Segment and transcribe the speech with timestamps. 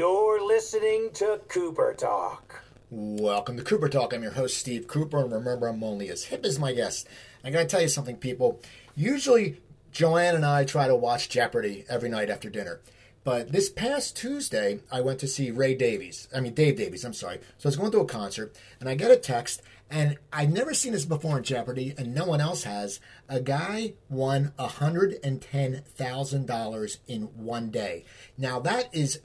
[0.00, 2.62] You're listening to Cooper Talk.
[2.88, 4.14] Welcome to Cooper Talk.
[4.14, 7.06] I'm your host, Steve Cooper, and remember, I'm only as hip as my guest.
[7.44, 8.62] I gotta tell you something, people.
[8.96, 9.60] Usually,
[9.92, 12.80] Joanne and I try to watch Jeopardy every night after dinner.
[13.24, 16.28] But this past Tuesday, I went to see Ray Davies.
[16.34, 17.40] I mean, Dave Davies, I'm sorry.
[17.58, 19.60] So I was going to a concert, and I get a text,
[19.90, 23.00] and I've never seen this before in Jeopardy, and no one else has.
[23.28, 28.06] A guy won $110,000 in one day.
[28.38, 29.20] Now, that is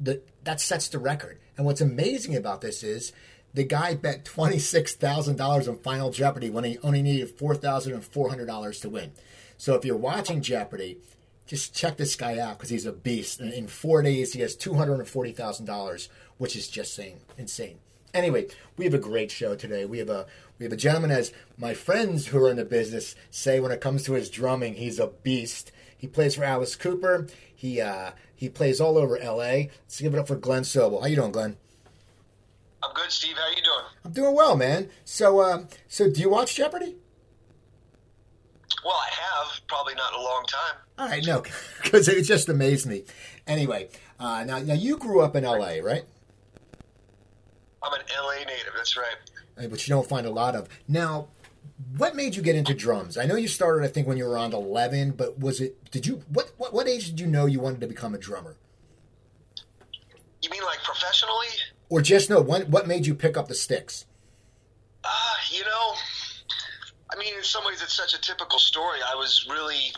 [0.00, 1.38] the that sets the record.
[1.56, 3.12] And what's amazing about this is
[3.52, 7.54] the guy bet twenty six thousand dollars on Final Jeopardy when he only needed four
[7.54, 9.12] thousand and four hundred dollars to win.
[9.58, 10.98] So if you're watching Jeopardy,
[11.46, 13.40] just check this guy out because he's a beast.
[13.40, 16.98] And in four days, he has two hundred and forty thousand dollars, which is just
[16.98, 17.20] insane.
[17.36, 17.78] Insane.
[18.12, 19.84] Anyway, we have a great show today.
[19.84, 20.26] We have a
[20.58, 23.80] we have a gentleman, as my friends who are in the business say, when it
[23.80, 25.72] comes to his drumming, he's a beast.
[25.96, 27.26] He plays for Alice Cooper.
[27.54, 29.68] He uh, he plays all over L.A.
[29.82, 31.02] Let's give it up for Glenn Sobel.
[31.02, 31.58] How you doing, Glenn?
[32.82, 33.36] I'm good, Steve.
[33.36, 33.84] How you doing?
[34.02, 34.88] I'm doing well, man.
[35.04, 36.96] So, uh, so do you watch Jeopardy?
[38.82, 39.60] Well, I have.
[39.68, 40.76] Probably not in a long time.
[40.98, 41.42] All right, no,
[41.82, 43.04] because it just amazed me.
[43.46, 46.04] Anyway, uh, now now you grew up in L.A., right?
[47.82, 48.72] I'm an LA native.
[48.74, 49.70] That's right.
[49.70, 50.66] Which you don't find a lot of.
[50.88, 51.28] Now,
[51.96, 53.16] what made you get into drums?
[53.16, 55.90] I know you started, I think, when you were around 11, but was it?
[55.90, 56.22] Did you?
[56.28, 58.56] What what, what age did you know you wanted to become a drummer?
[60.42, 61.48] You mean like professionally?
[61.88, 62.40] Or just no?
[62.40, 64.06] What what made you pick up the sticks?
[65.02, 65.08] Uh,
[65.50, 65.94] you know,
[67.12, 69.00] I mean, in some ways, it's such a typical story.
[69.06, 69.92] I was really,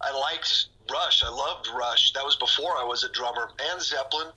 [0.00, 1.22] I liked Rush.
[1.22, 2.12] I loved Rush.
[2.12, 3.50] That was before I was a drummer.
[3.70, 4.28] And Zeppelin.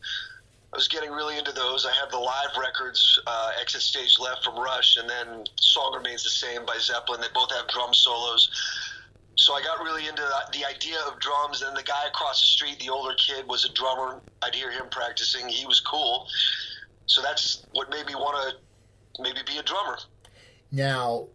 [0.73, 1.85] I was getting really into those.
[1.85, 6.23] I have the live records, uh, Exit Stage Left from Rush, and then Song Remains
[6.23, 7.19] the Same by Zeppelin.
[7.19, 8.49] They both have drum solos.
[9.35, 10.23] So I got really into
[10.53, 11.61] the idea of drums.
[11.61, 14.21] And the guy across the street, the older kid, was a drummer.
[14.41, 15.49] I'd hear him practicing.
[15.49, 16.27] He was cool.
[17.05, 19.97] So that's what made me want to maybe be a drummer.
[20.71, 21.27] Now,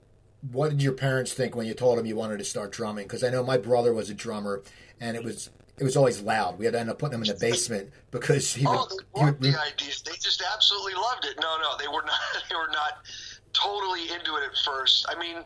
[0.53, 3.05] what did your parents think when you told them you wanted to start drumming?
[3.05, 4.63] Because I know my brother was a drummer,
[4.99, 6.59] and it was it was always loud.
[6.59, 8.91] We had to end up putting him in the basement because he Oh, would.
[8.91, 10.03] they he loved would the ideas.
[10.03, 11.37] They just absolutely loved it.
[11.41, 12.19] No, no, they were not.
[12.49, 13.05] They were not
[13.53, 15.07] totally into it at first.
[15.09, 15.37] I mean,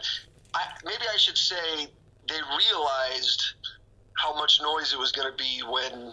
[0.55, 1.89] I, maybe I should say
[2.29, 3.55] they realized
[4.15, 6.13] how much noise it was going to be when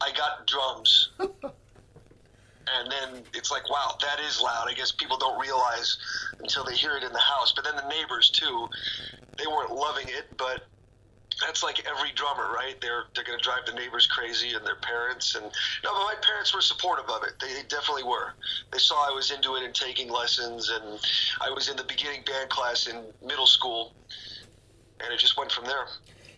[0.00, 1.10] I got drums.
[1.18, 4.66] and then it's like, wow, that is loud.
[4.68, 5.98] I guess people don't realize
[6.40, 7.52] until they hear it in the house.
[7.54, 8.68] But then the neighbors too,
[9.38, 10.66] they weren't loving it, but
[11.44, 12.80] that's like every drummer, right?
[12.80, 15.34] They're they're going to drive the neighbors crazy and their parents.
[15.34, 17.34] And no, but my parents were supportive of it.
[17.40, 18.32] They, they definitely were.
[18.72, 21.00] They saw I was into it and taking lessons, and
[21.40, 23.92] I was in the beginning band class in middle school,
[25.00, 25.86] and it just went from there.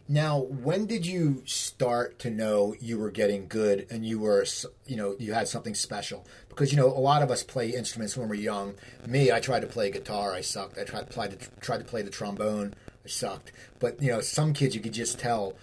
[0.09, 4.47] Now, when did you start to know you were getting good and you were,
[4.87, 6.25] you know, you had something special?
[6.49, 8.75] Because you know, a lot of us play instruments when we're young.
[9.05, 10.78] Me, I tried to play guitar, I sucked.
[10.78, 11.28] I tried to play,
[11.61, 12.75] tried to play the trombone,
[13.09, 13.53] Sucked.
[13.78, 15.55] But you know, some kids you could just tell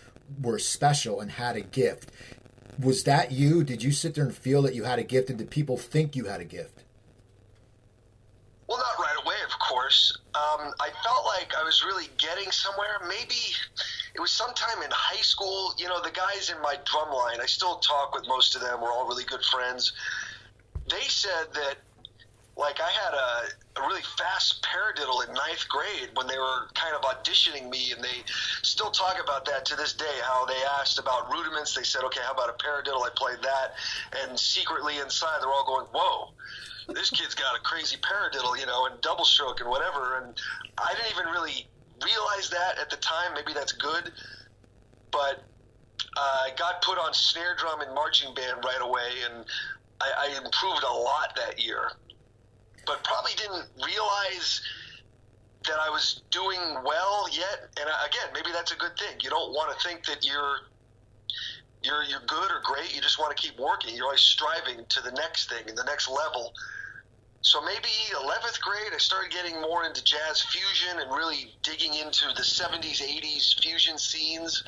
[0.42, 2.12] were special and had a gift.
[2.80, 3.64] Was that you?
[3.64, 6.16] Did you sit there and feel that you had a gift, and did people think
[6.16, 6.84] you had a gift?
[8.68, 10.18] Well, not right away, of course.
[10.34, 13.00] Um, I felt like I was really getting somewhere.
[13.08, 13.36] Maybe
[14.16, 15.76] it was sometime in high school.
[15.78, 18.82] You know, the guys in my drum line, I still talk with most of them.
[18.82, 19.94] We're all really good friends.
[20.90, 21.76] They said that,
[22.56, 26.96] like, I had a, a really fast paradiddle in ninth grade when they were kind
[26.96, 28.22] of auditioning me, and they
[28.62, 30.20] still talk about that to this day.
[30.24, 33.74] How they asked about rudiments, they said, "Okay, how about a paradiddle?" I played that,
[34.22, 36.30] and secretly inside, they're all going, "Whoa."
[36.90, 40.18] this kid's got a crazy paradiddle, you know, and double stroke and whatever.
[40.18, 40.38] And
[40.78, 41.68] I didn't even really
[42.04, 43.34] realize that at the time.
[43.34, 44.12] Maybe that's good,
[45.12, 45.44] but
[46.18, 49.46] uh, I got put on snare drum and marching band right away, and
[50.02, 51.92] I, I improved a lot that year.
[52.86, 54.62] But probably didn't realize
[55.66, 57.70] that I was doing well yet.
[57.80, 59.18] And again, maybe that's a good thing.
[59.22, 60.58] You don't want to think that you're
[61.84, 62.96] you're you're good or great.
[62.96, 63.96] You just want to keep working.
[63.96, 66.54] You're always striving to the next thing and the next level.
[67.42, 72.28] So maybe 11th grade, I started getting more into jazz fusion and really digging into
[72.38, 74.64] the 70s, 80s fusion scenes.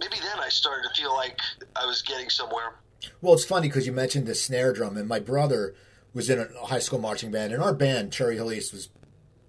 [0.00, 1.38] Maybe then I started to feel like
[1.76, 2.74] I was getting somewhere.
[3.20, 5.74] Well, it's funny because you mentioned the snare drum, and my brother
[6.14, 8.88] was in a high school marching band, and our band, Cherry Hill East, was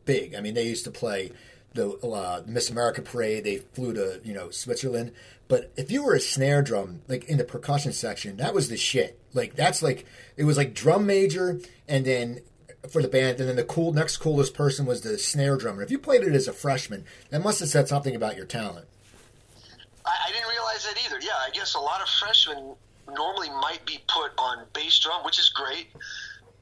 [0.05, 0.35] big.
[0.35, 1.31] I mean, they used to play
[1.73, 3.43] the uh, Miss America parade.
[3.43, 5.11] They flew to you know Switzerland.
[5.47, 8.77] But if you were a snare drum, like in the percussion section, that was the
[8.77, 9.19] shit.
[9.33, 10.05] Like that's like
[10.37, 12.41] it was like drum major, and then
[12.89, 15.83] for the band, and then the cool next coolest person was the snare drummer.
[15.83, 18.87] If you played it as a freshman, that must have said something about your talent.
[20.05, 21.19] I, I didn't realize that either.
[21.21, 22.75] Yeah, I guess a lot of freshmen
[23.07, 25.87] normally might be put on bass drum, which is great,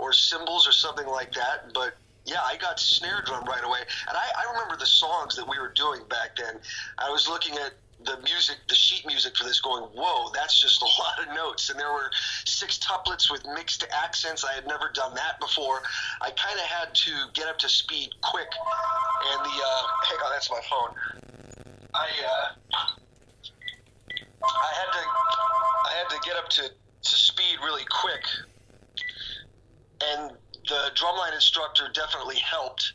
[0.01, 1.71] or cymbals or something like that.
[1.73, 1.95] But
[2.25, 3.79] yeah, I got snare drum right away.
[4.09, 6.59] And I, I remember the songs that we were doing back then.
[6.97, 10.81] I was looking at the music, the sheet music for this, going, "Whoa, that's just
[10.81, 12.09] a lot of notes." And there were
[12.45, 14.43] six tuplets with mixed accents.
[14.43, 15.83] I had never done that before.
[16.19, 18.49] I kind of had to get up to speed quick.
[19.33, 20.95] And the uh, hang on, that's my phone.
[21.93, 22.77] I uh,
[24.43, 25.03] I had to
[25.85, 28.23] I had to get up to, to speed really quick.
[30.09, 30.31] And
[30.67, 32.93] the drumline instructor definitely helped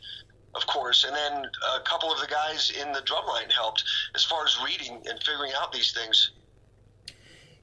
[0.57, 1.45] of course, and then
[1.75, 3.83] a couple of the guys in the drumline helped
[4.15, 6.31] as far as reading and figuring out these things.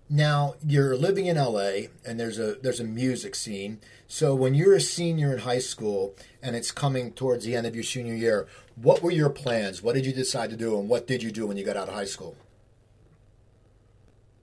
[0.09, 3.81] Now you're living in LA, and there's a there's a music scene.
[4.07, 7.75] So when you're a senior in high school and it's coming towards the end of
[7.75, 8.47] your senior year,
[8.77, 9.83] what were your plans?
[9.83, 11.89] What did you decide to do, and what did you do when you got out
[11.89, 12.37] of high school?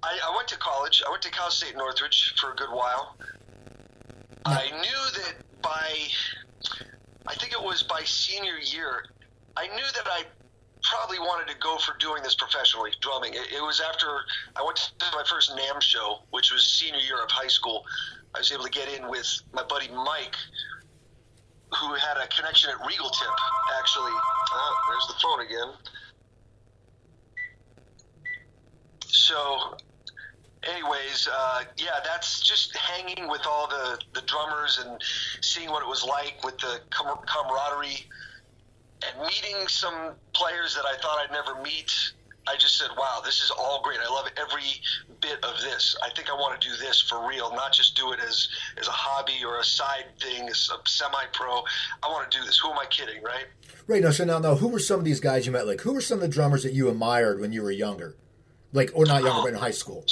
[0.04, 1.04] I, I went to college.
[1.08, 3.16] I went to Cal State Northridge for a good while.
[4.46, 4.60] Uh-huh.
[4.60, 5.96] I knew that by
[7.28, 9.06] I think it was by senior year,
[9.56, 10.24] I knew that I
[10.84, 13.34] probably wanted to go for doing this professionally, drumming.
[13.34, 14.08] It, it, was after
[14.56, 17.86] I went to my first NAMM show, which was senior year of high school.
[18.36, 20.36] I was able to get in with my buddy Mike,
[21.78, 23.30] who had a connection at Regal Tip,
[23.80, 24.12] actually.
[24.12, 25.74] Oh, there's the phone again.
[29.06, 29.78] So
[30.64, 35.02] anyways, uh, yeah, that's just hanging with all the, the drummers and
[35.42, 38.06] seeing what it was like with the com- camaraderie
[39.04, 41.92] and meeting some players that I thought I'd never meet.
[42.48, 44.00] I just said, wow, this is all great.
[44.00, 44.82] I love every
[45.22, 45.96] bit of this.
[46.04, 48.48] I think I want to do this for real, not just do it as,
[48.80, 51.64] as a hobby or a side thing, as a semi pro.
[52.04, 52.58] I want to do this.
[52.58, 53.46] Who am I kidding, right?
[53.88, 54.02] Right.
[54.02, 55.68] Now, so now, now, who were some of these guys you met?
[55.68, 58.16] Like, who were some of the drummers that you admired when you were younger?
[58.74, 60.06] Like, or not younger, oh, but in high school?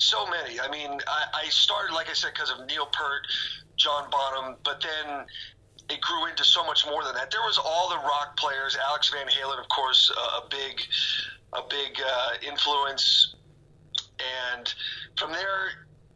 [0.00, 0.58] So many.
[0.58, 3.20] I mean, I, I started, like I said, because of Neil Peart,
[3.76, 5.26] John Bonham, but then
[5.90, 7.30] it grew into so much more than that.
[7.30, 8.78] There was all the rock players.
[8.88, 10.80] Alex Van Halen, of course, uh, a big,
[11.52, 13.34] a big uh, influence,
[14.56, 14.72] and
[15.18, 15.68] from there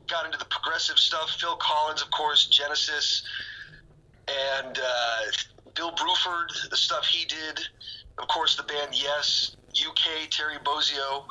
[0.09, 1.37] got into the progressive stuff.
[1.39, 3.23] Phil Collins, of course, Genesis,
[4.57, 5.21] and uh,
[5.75, 7.61] Bill Bruford, the stuff he did.
[8.17, 11.25] Of course, the band Yes, UK, Terry Bozzio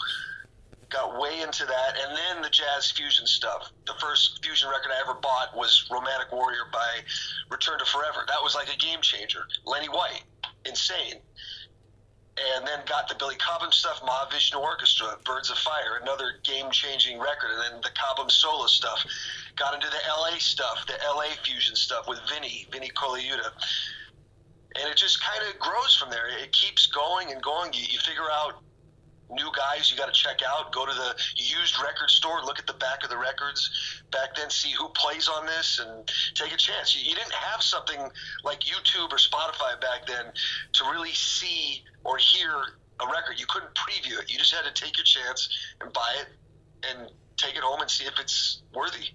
[0.93, 3.71] got way into that, and then the jazz fusion stuff.
[3.85, 7.01] The first fusion record I ever bought was Romantic Warrior by
[7.49, 8.23] Return to Forever.
[8.27, 9.45] That was like a game changer.
[9.65, 10.23] Lenny White,
[10.65, 11.15] insane.
[12.55, 17.19] And then got the Billy Cobham stuff, Mahavishnu Orchestra, Birds of Fire, another game changing
[17.19, 17.51] record.
[17.51, 19.03] And then the Cobham solo stuff.
[19.55, 23.51] Got into the LA stuff, the LA fusion stuff with Vinny, Vinny Colaiuta.
[24.75, 26.27] And it just kind of grows from there.
[26.41, 27.73] It keeps going and going.
[27.73, 28.63] You, you figure out
[29.33, 30.71] new guys you got to check out.
[30.71, 34.49] Go to the used record store, look at the back of the records back then,
[34.49, 36.95] see who plays on this, and take a chance.
[36.95, 37.99] You, you didn't have something
[38.43, 40.25] like YouTube or Spotify back then
[40.73, 42.49] to really see or hear
[42.99, 43.39] a record.
[43.39, 44.31] You couldn't preview it.
[44.31, 45.49] You just had to take your chance
[45.81, 46.27] and buy it
[46.89, 49.09] and take it home and see if it's worthy.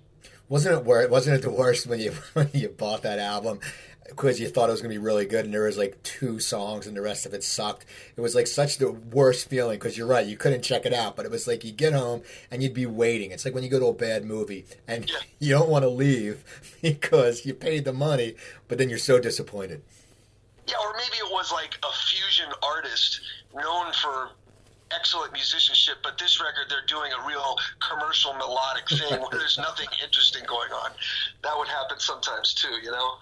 [0.49, 1.11] Wasn't it worth?
[1.11, 3.61] Wasn't it the worst when you when you bought that album
[4.09, 6.41] because you thought it was going to be really good and there was like two
[6.41, 7.85] songs and the rest of it sucked.
[8.17, 11.15] It was like such the worst feeling because you're right, you couldn't check it out,
[11.17, 13.31] but it was like you get home and you'd be waiting.
[13.31, 16.45] It's like when you go to a bad movie and you don't want to leave
[16.83, 18.35] because you paid the money,
[18.67, 19.83] but then you're so disappointed.
[20.67, 23.21] Yeah, or maybe it was like a fusion artist
[23.55, 24.31] known for
[24.91, 29.87] excellent musicianship, but this record they're doing a real commercial melodic thing where there's nothing
[30.03, 30.91] interesting going on.
[31.43, 33.15] That would happen sometimes too, you know?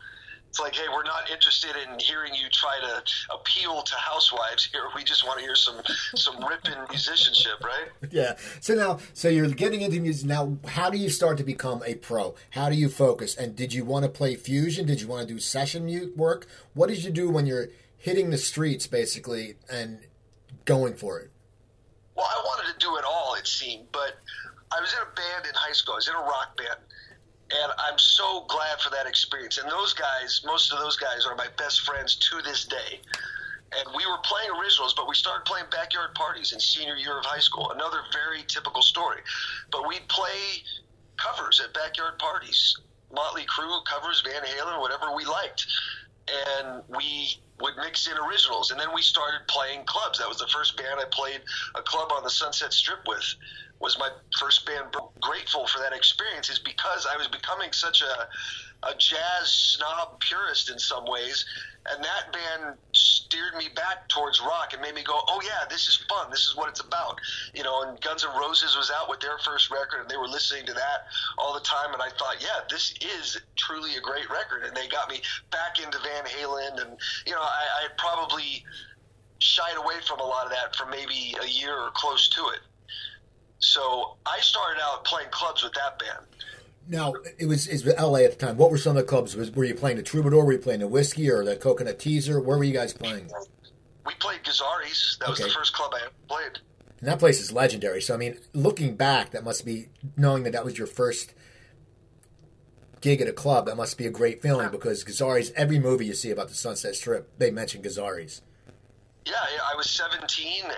[0.56, 4.84] It's like, hey, we're not interested in hearing you try to appeal to housewives here.
[4.94, 5.82] We just want to hear some
[6.14, 7.88] some ripping musicianship, right?
[8.10, 8.36] Yeah.
[8.62, 10.56] So now, so you're getting into music now.
[10.66, 12.36] How do you start to become a pro?
[12.52, 13.36] How do you focus?
[13.36, 14.86] And did you want to play fusion?
[14.86, 16.46] Did you want to do session work?
[16.72, 20.06] What did you do when you're hitting the streets, basically, and
[20.64, 21.30] going for it?
[22.16, 24.14] Well, I wanted to do it all, it seemed, but
[24.74, 25.92] I was in a band in high school.
[25.92, 26.78] I was in a rock band
[27.50, 29.58] and I'm so glad for that experience.
[29.58, 33.00] And those guys, most of those guys, are my best friends to this day.
[33.76, 37.24] And we were playing originals, but we started playing backyard parties in senior year of
[37.24, 37.70] high school.
[37.70, 39.20] Another very typical story.
[39.70, 40.62] But we'd play
[41.16, 42.76] covers at backyard parties.
[43.12, 45.66] Motley Crue covers, Van Halen, whatever we liked.
[46.28, 48.70] And we would mix in originals.
[48.70, 50.18] And then we started playing clubs.
[50.18, 51.40] That was the first band I played
[51.74, 53.24] a club on the Sunset Strip with
[53.80, 54.94] was my first band.
[55.20, 58.28] Grateful for that experience is because I was becoming such a
[58.82, 61.44] a jazz snob purist in some ways,
[61.90, 65.88] and that band steered me back towards rock and made me go, "Oh yeah, this
[65.88, 66.30] is fun.
[66.30, 67.18] This is what it's about."
[67.54, 70.28] You know, and Guns N' Roses was out with their first record, and they were
[70.28, 71.06] listening to that
[71.38, 74.88] all the time, and I thought, "Yeah, this is truly a great record." And they
[74.88, 78.64] got me back into Van Halen, and you know, I, I probably
[79.38, 82.60] shied away from a lot of that for maybe a year or close to it.
[83.58, 86.26] So I started out playing clubs with that band.
[86.88, 88.24] Now it was it was L.A.
[88.24, 88.56] at the time.
[88.56, 89.34] What were some of the clubs?
[89.34, 90.44] Was were you playing the Troubadour?
[90.44, 92.40] Were you playing the Whisky or the Coconut Teaser?
[92.40, 93.30] Where were you guys playing?
[94.06, 95.16] We played Gazzarri's.
[95.20, 95.48] That was okay.
[95.48, 96.60] the first club I ever played.
[97.00, 98.00] And that place is legendary.
[98.00, 101.34] So I mean, looking back, that must be knowing that that was your first
[103.00, 103.66] gig at a club.
[103.66, 105.50] That must be a great feeling because Gazzarri's.
[105.56, 108.42] Every movie you see about the Sunset Strip, they mention Gazzarri's.
[109.26, 110.22] Yeah, I was 17,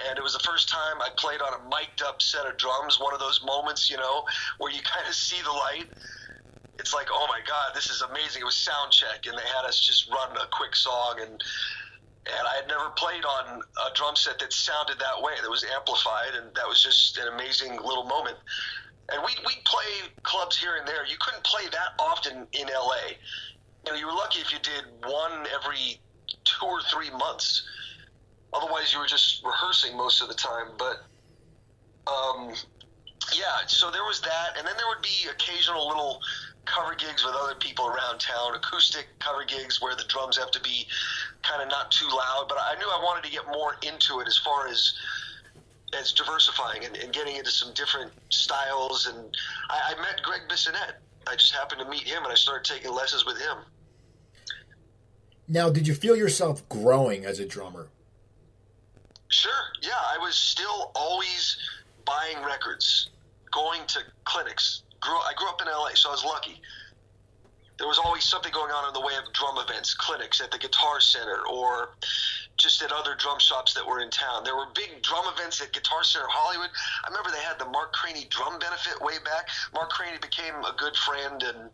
[0.08, 2.98] and it was the first time I played on a mic'd up set of drums.
[2.98, 4.24] One of those moments, you know,
[4.56, 5.84] where you kind of see the light.
[6.78, 8.40] It's like, oh my god, this is amazing.
[8.40, 12.44] It was sound check, and they had us just run a quick song, and and
[12.48, 15.32] I had never played on a drum set that sounded that way.
[15.42, 18.38] That was amplified, and that was just an amazing little moment.
[19.12, 21.04] And we we play clubs here and there.
[21.04, 23.12] You couldn't play that often in LA.
[23.84, 26.00] You know, you were lucky if you did one every
[26.44, 27.62] two or three months
[28.52, 30.68] Otherwise, you were just rehearsing most of the time.
[30.78, 31.04] But
[32.10, 32.54] um,
[33.34, 36.20] yeah, so there was that, and then there would be occasional little
[36.64, 40.60] cover gigs with other people around town, acoustic cover gigs where the drums have to
[40.60, 40.86] be
[41.42, 42.46] kind of not too loud.
[42.48, 44.94] But I knew I wanted to get more into it as far as
[45.98, 49.06] as diversifying and, and getting into some different styles.
[49.06, 49.34] And
[49.70, 50.96] I, I met Greg Bissonette.
[51.26, 53.58] I just happened to meet him, and I started taking lessons with him.
[55.46, 57.88] Now, did you feel yourself growing as a drummer?
[59.28, 59.52] Sure.
[59.82, 61.56] Yeah, I was still always
[62.04, 63.10] buying records,
[63.52, 64.82] going to clinics.
[65.00, 66.60] Grew, I grew up in LA, so I was lucky.
[67.78, 70.58] There was always something going on in the way of drum events, clinics at the
[70.58, 71.90] Guitar Center, or
[72.56, 74.42] just at other drum shops that were in town.
[74.42, 76.70] There were big drum events at Guitar Center Hollywood.
[77.04, 79.48] I remember they had the Mark Craney drum benefit way back.
[79.72, 81.70] Mark Craney became a good friend and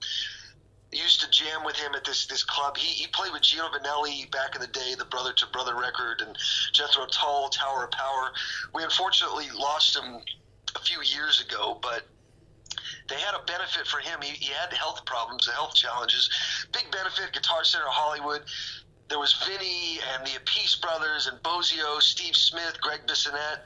[0.96, 2.76] used to jam with him at this this club.
[2.76, 6.20] He he played with Gino Vannelli back in the day, the Brother to Brother record,
[6.20, 6.36] and
[6.72, 8.32] Jethro Tull, Tower of Power.
[8.74, 10.20] We unfortunately lost him
[10.76, 12.06] a few years ago, but
[13.08, 14.20] they had a benefit for him.
[14.22, 16.30] He, he had health problems, health challenges.
[16.72, 18.42] Big benefit, Guitar Center Hollywood.
[19.08, 23.60] There was Vinny and the Appice brothers and Bozzio, Steve Smith, Greg Bissonette,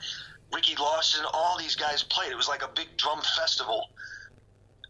[0.53, 1.25] Ricky Lawson.
[1.33, 2.33] All these guys played.
[2.33, 3.89] It was like a big drum festival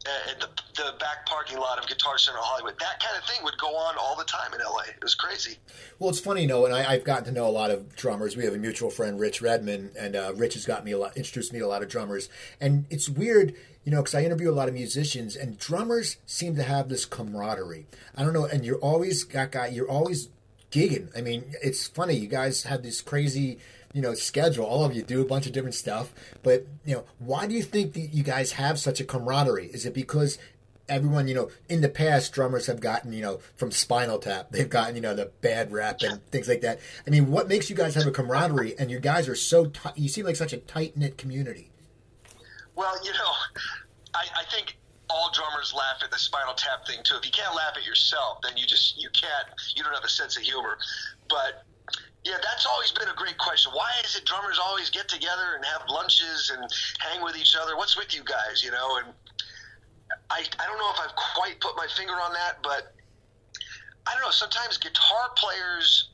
[0.07, 2.79] at the, the back parking lot of Guitar Center Hollywood.
[2.79, 4.83] That kind of thing would go on all the time in LA.
[4.97, 5.57] It was crazy.
[5.99, 8.37] Well, it's funny, you know, and I, have gotten to know a lot of drummers.
[8.37, 11.17] We have a mutual friend, Rich Redmond, and uh, Rich has got me a lot,
[11.17, 12.29] introduced me to a lot of drummers.
[12.61, 16.55] And it's weird, you know, because I interview a lot of musicians, and drummers seem
[16.57, 17.87] to have this camaraderie.
[18.17, 20.29] I don't know, and you're always got guy, you're always
[20.71, 21.09] gigging.
[21.17, 22.15] I mean, it's funny.
[22.15, 23.59] You guys have this crazy
[23.93, 24.65] you know schedule.
[24.65, 27.63] All of you do a bunch of different stuff, but you know why do you
[27.63, 29.67] think that you guys have such a camaraderie?
[29.67, 30.39] Is it because
[30.89, 34.69] everyone, you know, in the past, drummers have gotten, you know, from Spinal Tap, they've
[34.69, 36.81] gotten, you know, the bad rap and things like that.
[37.07, 38.79] I mean, what makes you guys have a camaraderie?
[38.79, 41.71] And you guys are so, t- you seem like such a tight knit community.
[42.75, 43.33] Well, you know,
[44.15, 44.79] I, I, think
[45.11, 47.17] all drummers laugh at the Spinal Tap thing too.
[47.17, 50.09] If you can't laugh at yourself, then you just you can't, you don't have a
[50.09, 50.79] sense of humor.
[51.29, 51.65] But
[52.25, 53.73] yeah, that's always been a great question.
[53.73, 57.77] Why is it drummers always get together and have lunches and hang with each other?
[57.77, 58.99] What's with you guys, you know?
[58.99, 59.15] And
[60.31, 62.95] I, I don't know if I've quite put my finger on that, but
[64.07, 64.31] I don't know.
[64.31, 66.11] Sometimes guitar players,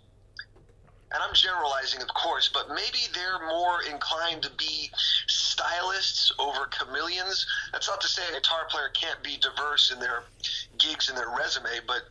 [1.12, 4.90] and I'm generalizing, of course, but maybe they're more inclined to be
[5.26, 7.47] stylists over chameleons.
[7.73, 10.25] That's not to say a guitar player can't be diverse in their
[10.78, 12.02] gigs and their resume, but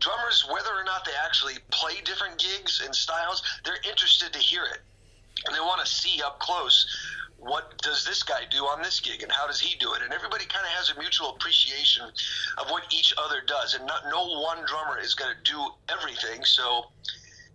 [0.00, 4.64] drummers, whether or not they actually play different gigs and styles, they're interested to hear
[4.64, 4.80] it.
[5.46, 6.86] And they want to see up close
[7.38, 10.02] what does this guy do on this gig and how does he do it?
[10.02, 12.04] And everybody kind of has a mutual appreciation
[12.58, 16.44] of what each other does and not no one drummer is going to do everything.
[16.44, 16.86] So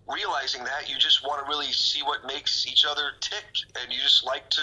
[0.08, 3.44] realizing that you just want to really see what makes each other tick
[3.80, 4.62] and you just like to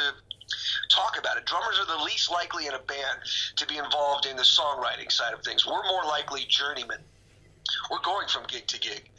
[0.90, 1.44] talk about it.
[1.44, 3.20] Drummers are the least likely in a band
[3.56, 5.66] to be involved in the songwriting side of things.
[5.66, 7.00] We're more likely journeymen
[7.90, 9.10] we're going from gig to gig.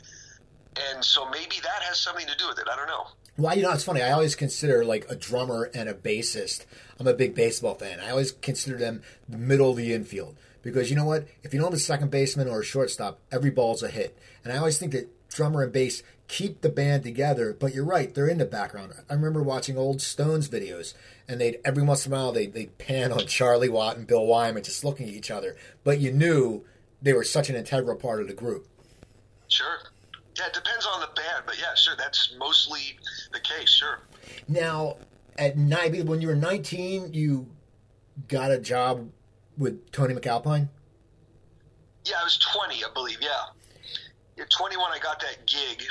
[0.93, 2.67] And so maybe that has something to do with it.
[2.71, 3.07] I don't know.
[3.37, 4.01] Well, you know, it's funny.
[4.01, 6.65] I always consider like a drummer and a bassist.
[6.99, 7.99] I'm a big baseball fan.
[7.99, 11.27] I always consider them the middle of the infield because you know what?
[11.43, 14.17] If you don't have a second baseman or a shortstop, every ball's a hit.
[14.43, 17.55] And I always think that drummer and bass keep the band together.
[17.57, 18.93] But you're right, they're in the background.
[19.09, 20.93] I remember watching old Stones videos,
[21.27, 24.25] and they'd every once in a while they they pan on Charlie Watt and Bill
[24.25, 25.55] Wyman just looking at each other.
[25.83, 26.63] But you knew
[27.01, 28.67] they were such an integral part of the group.
[29.47, 29.79] Sure.
[30.37, 32.97] Yeah, it depends on the band, but yeah, sure, that's mostly
[33.33, 33.69] the case.
[33.69, 33.99] Sure.
[34.47, 34.97] Now,
[35.37, 37.47] at nine, when you were 19, you
[38.27, 39.09] got a job
[39.57, 40.69] with Tony MacAlpine.
[42.05, 43.17] Yeah, I was 20, I believe.
[43.21, 43.29] Yeah,
[44.41, 45.83] at 21, I got that gig,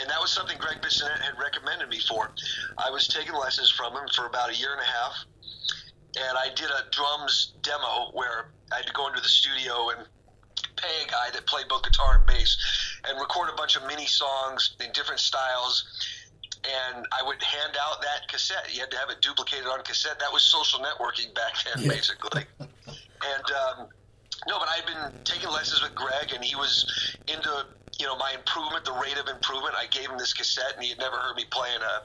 [0.00, 2.30] and that was something Greg Bissonette had recommended me for.
[2.78, 5.24] I was taking lessons from him for about a year and a half,
[6.18, 10.06] and I did a drums demo where I had to go into the studio and
[10.84, 12.56] pay a guy that played both guitar and bass
[13.08, 15.84] and record a bunch of mini songs in different styles.
[16.64, 18.72] And I would hand out that cassette.
[18.72, 20.18] You had to have it duplicated on cassette.
[20.18, 22.44] That was social networking back then, basically.
[22.58, 23.88] and um,
[24.48, 27.66] no, but I'd been taking lessons with Greg, and he was into
[27.98, 29.74] you know my improvement, the rate of improvement.
[29.76, 32.02] I gave him this cassette, and he had never heard me play in a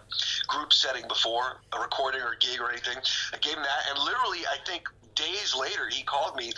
[0.48, 2.98] group setting before, a recording or a gig or anything.
[3.34, 6.52] I gave him that, and literally, I think days later, he called me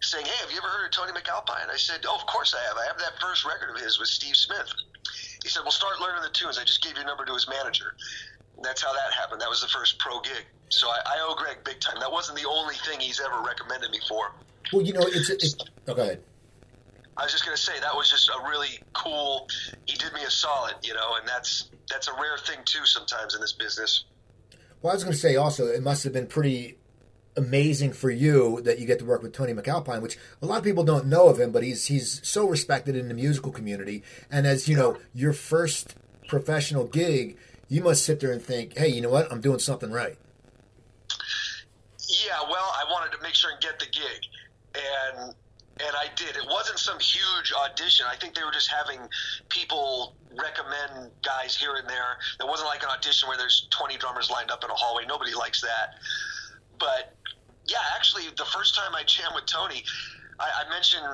[0.00, 1.70] saying, "Hey, have you ever heard of Tony MacAlpine?
[1.70, 2.76] I said, "Oh, of course I have.
[2.76, 4.72] I have that first record of his with Steve Smith."
[5.42, 6.58] He said, "Well, start learning the tunes.
[6.58, 7.94] I just gave your number to his manager."
[8.56, 9.40] And that's how that happened.
[9.40, 10.44] That was the first pro gig.
[10.68, 12.00] So I, I owe Greg big time.
[12.00, 14.32] That wasn't the only thing he's ever recommended me for.
[14.72, 15.30] Well, you know, it's.
[15.30, 16.22] it's oh, go ahead.
[17.18, 19.48] I was just going to say that was just a really cool.
[19.86, 23.34] He did me a solid, you know, and that's that's a rare thing too sometimes
[23.34, 24.04] in this business.
[24.82, 26.76] Well, I was going to say also, it must have been pretty
[27.36, 30.64] amazing for you that you get to work with Tony MacAlpine, which a lot of
[30.64, 34.02] people don't know of him, but he's he's so respected in the musical community.
[34.30, 35.94] And as you know, your first
[36.28, 37.36] professional gig,
[37.68, 39.30] you must sit there and think, "Hey, you know what?
[39.30, 40.16] I'm doing something right."
[42.08, 44.22] Yeah, well, I wanted to make sure and get the gig,
[44.74, 45.34] and
[45.78, 46.36] and I did.
[46.36, 48.06] It wasn't some huge audition.
[48.08, 48.98] I think they were just having
[49.50, 52.18] people recommend guys here and there.
[52.40, 55.04] It wasn't like an audition where there's 20 drummers lined up in a hallway.
[55.06, 55.96] Nobody likes that.
[56.78, 57.14] But
[57.68, 59.84] yeah, actually, the first time I jammed with Tony,
[60.38, 61.04] I, I mentioned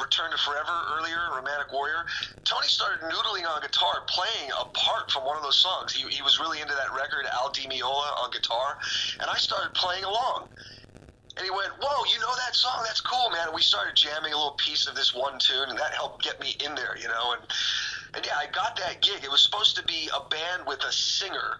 [0.00, 2.06] Return to Forever earlier, Romantic Warrior.
[2.44, 5.92] Tony started noodling on guitar, playing a part from one of those songs.
[5.92, 8.78] He, he was really into that record, Al Di Meola, on guitar,
[9.20, 10.48] and I started playing along.
[11.36, 12.82] And he went, "Whoa, you know that song?
[12.84, 15.78] That's cool, man!" And we started jamming a little piece of this one tune, and
[15.78, 17.32] that helped get me in there, you know.
[17.32, 17.42] And
[18.14, 19.22] and yeah, I got that gig.
[19.22, 21.58] It was supposed to be a band with a singer,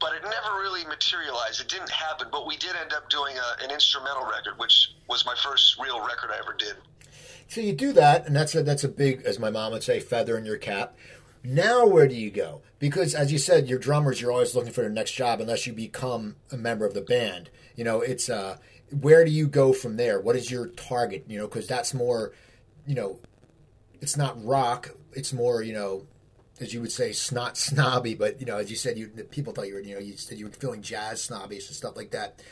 [0.00, 1.60] but it never really materialized.
[1.60, 2.28] It didn't happen.
[2.30, 6.00] But we did end up doing a, an instrumental record, which was my first real
[6.00, 6.74] record I ever did.
[7.48, 10.00] So you do that, and that's a that's a big, as my mom would say,
[10.00, 10.96] feather in your cap.
[11.42, 12.62] Now where do you go?
[12.78, 15.74] Because as you said, your drummers, you're always looking for their next job unless you
[15.74, 17.50] become a member of the band.
[17.76, 18.56] You know, it's uh,
[18.90, 20.20] where do you go from there?
[20.20, 21.24] What is your target?
[21.28, 22.32] You know, because that's more,
[22.86, 23.18] you know,
[24.00, 24.90] it's not rock.
[25.12, 26.06] It's more, you know,
[26.60, 28.14] as you would say, snot snobby.
[28.14, 30.38] But you know, as you said, you people thought you were, you know, you said
[30.38, 32.42] you were feeling jazz snobbish and stuff like that.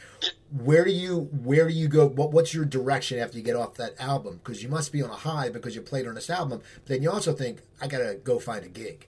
[0.51, 2.07] Where do you where do you go?
[2.07, 4.41] What, what's your direction after you get off that album?
[4.43, 6.63] Because you must be on a high because you played on this album.
[6.75, 9.07] But then you also think, I gotta go find a gig.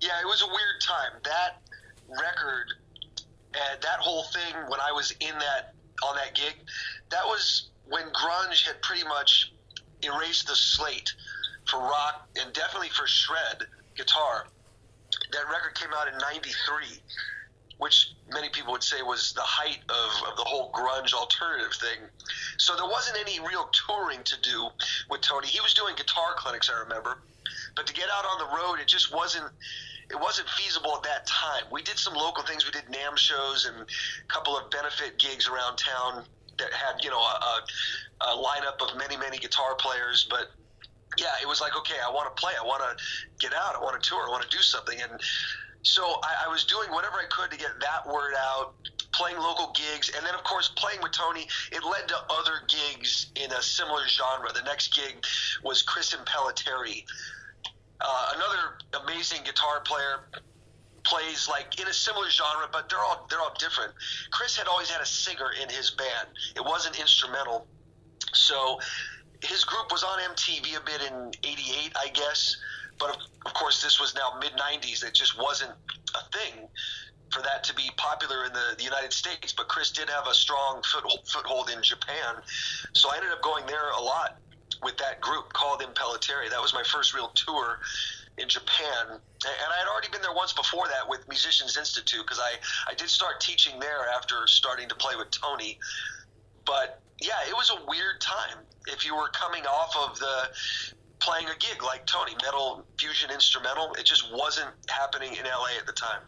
[0.00, 1.20] Yeah, it was a weird time.
[1.24, 1.62] That
[2.08, 2.74] record,
[3.54, 5.74] and that whole thing when I was in that
[6.04, 6.54] on that gig,
[7.10, 9.52] that was when grunge had pretty much
[10.02, 11.12] erased the slate
[11.66, 13.66] for rock and definitely for shred
[13.98, 14.46] guitar.
[15.32, 17.02] That record came out in 93,
[17.78, 21.98] which many people would say was the height of, of the whole grunge alternative thing.
[22.56, 24.68] So there wasn't any real touring to do
[25.10, 25.48] with Tony.
[25.48, 27.18] He was doing guitar clinics, I remember.
[27.76, 29.46] But to get out on the road, it just wasn't
[30.10, 31.64] it wasn't feasible at that time.
[31.70, 32.64] We did some local things.
[32.64, 36.24] We did NAMM shows and a couple of benefit gigs around town
[36.58, 37.62] that had you know a,
[38.22, 40.26] a lineup of many many guitar players.
[40.28, 40.50] But
[41.16, 42.52] yeah, it was like okay, I want to play.
[42.60, 43.04] I want to
[43.38, 43.76] get out.
[43.76, 44.26] I want to tour.
[44.26, 45.00] I want to do something.
[45.00, 45.20] And
[45.82, 48.74] so I, I was doing whatever I could to get that word out
[49.12, 53.32] playing local gigs, and then of course playing with Tony, it led to other gigs
[53.36, 54.52] in a similar genre.
[54.52, 55.24] The next gig
[55.64, 57.04] was Chris Impellitteri,
[58.00, 60.28] uh, another amazing guitar player
[61.04, 63.92] plays like in a similar genre, but they're all they're all different.
[64.30, 66.28] Chris had always had a singer in his band.
[66.54, 67.66] It wasn't instrumental,
[68.32, 68.78] so
[69.42, 72.56] his group was on MTV a bit in '88, I guess.
[72.98, 75.04] But of, of course, this was now mid '90s.
[75.04, 75.72] It just wasn't
[76.14, 76.68] a thing
[77.30, 79.52] for that to be popular in the, the United States.
[79.52, 82.36] But Chris did have a strong foothold, foothold in Japan,
[82.94, 84.38] so I ended up going there a lot
[84.82, 86.50] with that group called Impellitteri.
[86.50, 87.80] That was my first real tour
[88.38, 92.40] in Japan, and I had already been there once before that with Musicians Institute because
[92.40, 92.54] I
[92.90, 95.78] I did start teaching there after starting to play with Tony.
[96.64, 98.64] But yeah, it was a weird time.
[98.86, 100.48] If you were coming off of the
[101.20, 103.92] playing a gig like Tony, metal fusion instrumental.
[103.98, 106.20] It just wasn't happening in LA at the time.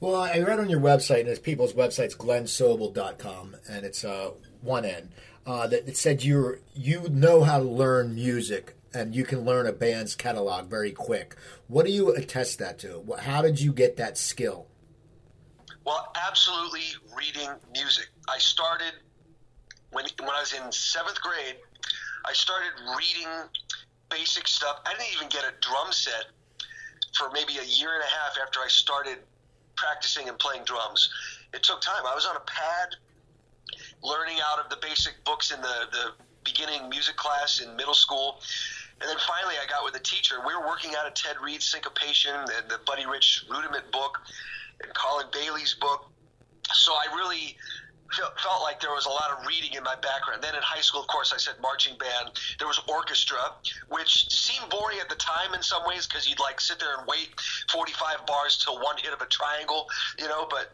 [0.00, 4.84] Well, I read on your website, and it's people's website's glennsobel.com, and it's uh, one
[4.84, 5.10] N,
[5.46, 9.66] uh, that it said you you know how to learn music and you can learn
[9.66, 11.36] a band's catalog very quick.
[11.66, 13.04] What do you attest that to?
[13.20, 14.66] How did you get that skill?
[15.84, 16.84] Well, absolutely
[17.16, 18.08] reading music.
[18.28, 18.92] I started
[19.90, 21.56] when when I was in seventh grade.
[22.24, 23.28] I started reading
[24.10, 24.80] basic stuff.
[24.84, 26.26] I didn't even get a drum set
[27.16, 29.18] for maybe a year and a half after I started
[29.76, 31.08] practicing and playing drums.
[31.54, 32.02] It took time.
[32.06, 32.96] I was on a pad
[34.02, 38.40] learning out of the basic books in the, the beginning music class in middle school.
[39.00, 40.36] And then finally, I got with a teacher.
[40.46, 44.18] We were working out of Ted Reed's Syncopation and the Buddy Rich Rudiment book
[44.82, 46.10] and Colin Bailey's book.
[46.72, 47.56] So I really
[48.10, 50.42] felt like there was a lot of reading in my background.
[50.42, 52.30] Then in high school, of course, I said marching band.
[52.58, 53.52] There was orchestra,
[53.88, 57.06] which seemed boring at the time in some ways because you'd like sit there and
[57.06, 57.28] wait
[57.70, 60.46] 45 bars till one hit of a triangle, you know.
[60.48, 60.72] But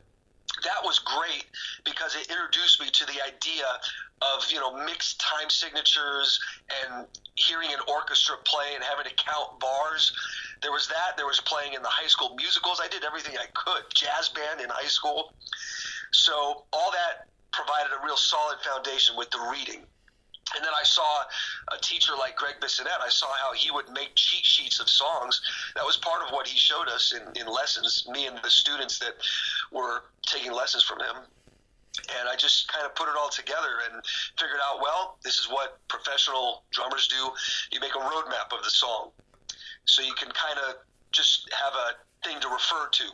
[0.62, 1.46] that was great
[1.84, 3.66] because it introduced me to the idea
[4.22, 6.38] of you know mixed time signatures
[6.84, 10.12] and hearing an orchestra play and having to count bars.
[10.62, 11.16] There was that.
[11.16, 12.80] There was playing in the high school musicals.
[12.82, 13.82] I did everything I could.
[13.92, 15.34] Jazz band in high school.
[16.14, 19.82] So all that provided a real solid foundation with the reading.
[20.54, 21.22] And then I saw
[21.72, 23.00] a teacher like Greg Bissonette.
[23.02, 25.40] I saw how he would make cheat sheets of songs.
[25.74, 28.98] That was part of what he showed us in, in lessons, me and the students
[29.00, 29.14] that
[29.72, 31.16] were taking lessons from him.
[32.20, 34.04] And I just kind of put it all together and
[34.38, 37.30] figured out, well, this is what professional drummers do.
[37.72, 39.10] You make a roadmap of the song.
[39.86, 40.76] So you can kind of
[41.10, 43.04] just have a thing to refer to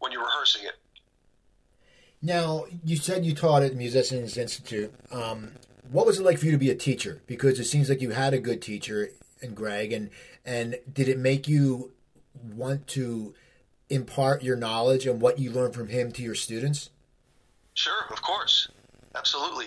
[0.00, 0.76] when you're rehearsing it.
[2.22, 4.92] Now, you said you taught at the Musicians Institute.
[5.10, 5.52] Um,
[5.90, 7.22] what was it like for you to be a teacher?
[7.26, 10.10] Because it seems like you had a good teacher in Greg, and
[10.44, 11.92] and did it make you
[12.54, 13.34] want to
[13.88, 16.90] impart your knowledge and what you learned from him to your students?
[17.74, 18.68] Sure, of course,
[19.14, 19.66] absolutely.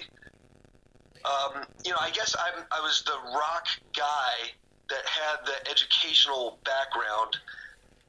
[1.26, 4.52] Um, you know, I guess I'm, I was the rock guy
[4.90, 7.38] that had the educational background,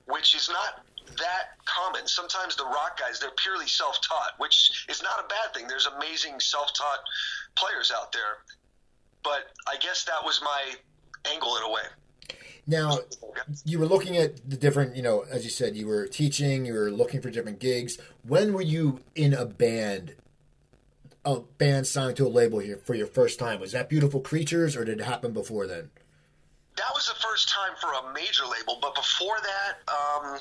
[0.06, 0.84] which is not
[1.18, 2.06] that common.
[2.06, 5.68] Sometimes the rock guys, they're purely self taught, which is not a bad thing.
[5.68, 7.00] There's amazing self taught
[7.56, 8.38] players out there.
[9.22, 10.74] But I guess that was my
[11.32, 11.82] angle in a way.
[12.66, 12.98] Now,
[13.64, 16.72] you were looking at the different, you know, as you said, you were teaching, you
[16.72, 17.98] were looking for different gigs.
[18.26, 20.14] When were you in a band,
[21.24, 23.60] a band signed to a label here for your first time?
[23.60, 25.90] Was that Beautiful Creatures or did it happen before then?
[26.76, 30.38] That was the first time for a major label, but before that, um,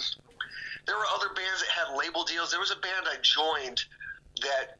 [0.85, 2.51] there were other bands that had label deals.
[2.51, 3.83] There was a band I joined
[4.41, 4.77] that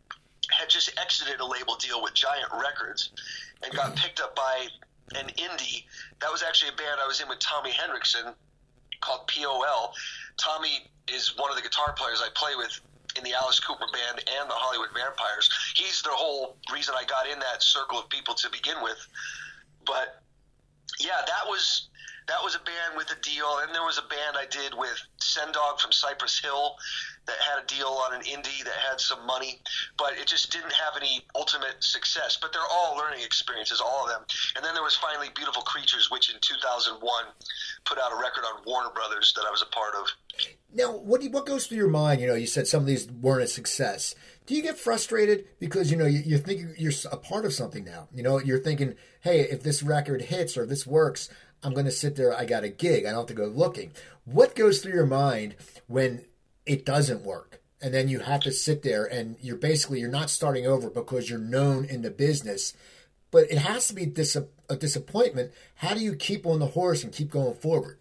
[0.52, 3.12] had just exited a label deal with Giant Records
[3.64, 3.96] and got mm-hmm.
[3.96, 4.68] picked up by
[5.16, 5.86] an indie.
[6.20, 8.34] That was actually a band I was in with Tommy Henriksen
[9.02, 9.94] called POL.
[10.38, 12.80] Tommy is one of the guitar players I play with
[13.18, 15.50] in the Alice Cooper band and the Hollywood Vampires.
[15.76, 19.06] He's the whole reason I got in that circle of people to begin with.
[19.86, 20.24] But
[21.00, 21.90] yeah, that was
[22.28, 24.96] that was a band with a deal, and there was a band I did with
[25.18, 26.76] Sen Dog from Cypress Hill
[27.26, 29.60] that had a deal on an indie that had some money,
[29.98, 32.38] but it just didn't have any ultimate success.
[32.42, 34.22] But they're all learning experiences, all of them.
[34.56, 37.24] And then there was finally Beautiful Creatures, which in 2001
[37.86, 40.08] put out a record on Warner Brothers that I was a part of.
[40.74, 42.20] Now, what you, what goes through your mind?
[42.20, 44.16] You know, you said some of these weren't a success.
[44.46, 47.86] Do you get frustrated because you know you, you're thinking you're a part of something
[47.86, 48.10] now?
[48.14, 51.30] You know, you're thinking, hey, if this record hits or this works,
[51.64, 52.36] I'm going to sit there.
[52.38, 53.06] I got a gig.
[53.06, 53.92] I don't have to go looking.
[54.26, 55.56] What goes through your mind
[55.88, 56.26] when
[56.66, 57.62] it doesn't work?
[57.82, 61.30] And then you have to sit there and you're basically you're not starting over because
[61.30, 62.74] you're known in the business,
[63.32, 64.38] but it has to be dis-
[64.70, 65.52] a disappointment.
[65.76, 68.00] How do you keep on the horse and keep going forward?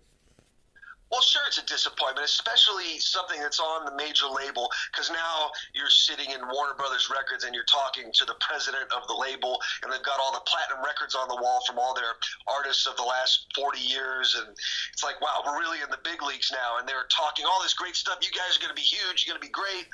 [1.12, 5.92] Well, sure, it's a disappointment, especially something that's on the major label, because now you're
[5.92, 9.92] sitting in Warner Brothers Records and you're talking to the president of the label, and
[9.92, 12.16] they've got all the platinum records on the wall from all their
[12.48, 14.40] artists of the last 40 years.
[14.40, 16.80] And it's like, wow, we're really in the big leagues now.
[16.80, 18.16] And they're talking all this great stuff.
[18.24, 19.26] You guys are going to be huge.
[19.26, 19.92] You're going to be great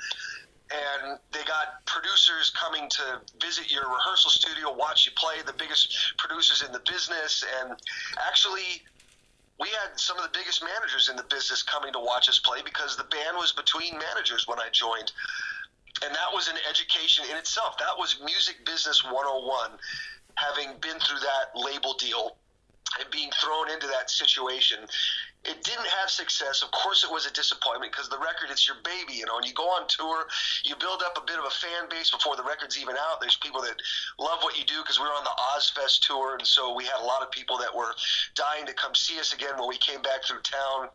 [0.69, 6.13] and they got producers coming to visit your rehearsal studio, watch you play, the biggest
[6.19, 7.73] producers in the business, and
[8.27, 8.83] actually
[9.59, 12.59] we had some of the biggest managers in the business coming to watch us play
[12.63, 15.11] because the band was between managers when I joined.
[16.03, 17.77] And that was an education in itself.
[17.77, 19.71] That was music business 101,
[20.35, 22.37] having been through that label deal
[22.99, 24.79] and being thrown into that situation.
[25.45, 26.61] It didn't have success.
[26.61, 29.37] Of course, it was a disappointment because the record, it's your baby, you know.
[29.37, 30.27] And you go on tour,
[30.65, 33.21] you build up a bit of a fan base before the record's even out.
[33.21, 33.79] There's people that
[34.19, 36.99] love what you do because we were on the Ozzfest tour, and so we had
[36.99, 37.95] a lot of people that were
[38.35, 40.89] dying to come see us again when we came back through town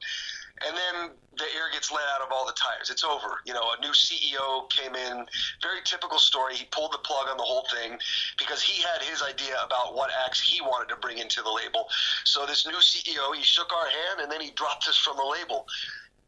[0.62, 2.90] and then the air gets let out of all the tires.
[2.90, 3.43] It's over.
[3.45, 5.27] You know, a new CEO came in.
[5.61, 6.55] Very typical story.
[6.55, 7.99] He pulled the plug on the whole thing
[8.38, 11.88] because he had his idea about what acts he wanted to bring into the label.
[12.23, 15.25] So this new CEO, he shook our hand and then he dropped us from the
[15.25, 15.67] label.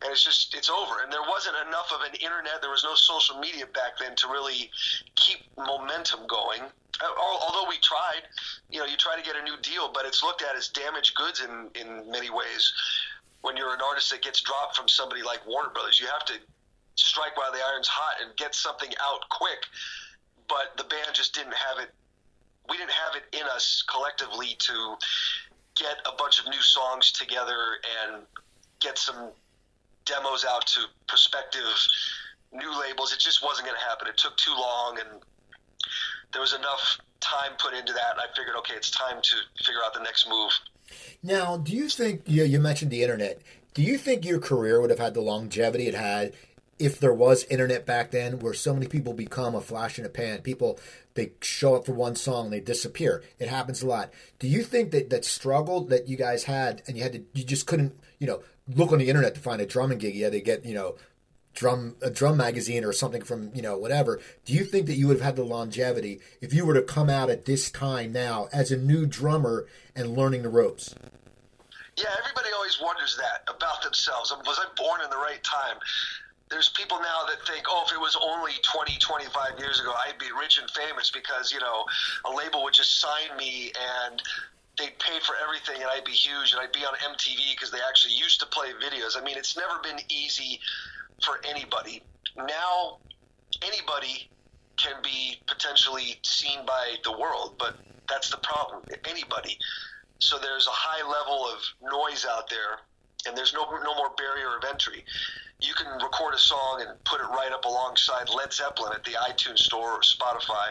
[0.02, 1.02] And it's just it's over.
[1.02, 2.60] And there wasn't enough of an internet.
[2.60, 4.70] There was no social media back then to really
[5.14, 6.62] keep momentum going.
[7.00, 8.22] Although we tried,
[8.70, 11.14] you know, you try to get a new deal, but it's looked at as damaged
[11.14, 12.72] goods in in many ways
[13.42, 16.00] when you're an artist that gets dropped from somebody like Warner Brothers.
[16.00, 16.34] You have to
[16.96, 19.58] strike while the iron's hot and get something out quick.
[20.48, 21.90] But the band just didn't have it.
[22.68, 24.96] We didn't have it in us collectively to
[25.76, 28.22] get a bunch of new songs together and
[28.80, 29.30] get some
[30.04, 31.62] demos out to prospective
[32.52, 33.12] new labels.
[33.12, 34.08] It just wasn't going to happen.
[34.08, 35.22] It took too long, and
[36.32, 38.12] there was enough time put into that.
[38.12, 40.52] And I figured, okay, it's time to figure out the next move.
[41.22, 43.40] Now, do you think you, you mentioned the internet?
[43.74, 46.32] Do you think your career would have had the longevity it had
[46.78, 50.08] if there was internet back then, where so many people become a flash in a
[50.08, 50.42] pan?
[50.42, 50.78] People
[51.14, 53.22] they show up for one song, they disappear.
[53.38, 54.12] It happens a lot.
[54.38, 57.42] Do you think that that struggle that you guys had, and you had to, you
[57.42, 58.42] just couldn't, you know,
[58.74, 60.14] look on the internet to find a drumming gig.
[60.14, 60.96] You had to get, you know,
[61.56, 65.08] drum a drum magazine or something from you know whatever do you think that you
[65.08, 68.48] would have had the longevity if you were to come out at this time now
[68.52, 69.66] as a new drummer
[69.96, 70.94] and learning the ropes?
[71.96, 74.32] Yeah everybody always wonders that about themselves.
[74.32, 75.78] Um, was i born in the right time?
[76.48, 80.18] There's people now that think, oh, if it was only 20, 25 years ago, I'd
[80.18, 81.84] be rich and famous because, you know,
[82.24, 84.22] a label would just sign me and
[84.78, 87.80] they'd pay for everything and I'd be huge and I'd be on MTV because they
[87.88, 89.18] actually used to play videos.
[89.18, 90.60] I mean, it's never been easy
[91.24, 92.02] for anybody.
[92.36, 92.98] Now,
[93.62, 94.28] anybody
[94.76, 97.76] can be potentially seen by the world, but
[98.08, 98.82] that's the problem.
[99.08, 99.58] Anybody.
[100.18, 102.80] So there's a high level of noise out there,
[103.26, 105.04] and there's no no more barrier of entry.
[105.60, 109.12] You can record a song and put it right up alongside Led Zeppelin at the
[109.12, 110.68] iTunes store or Spotify,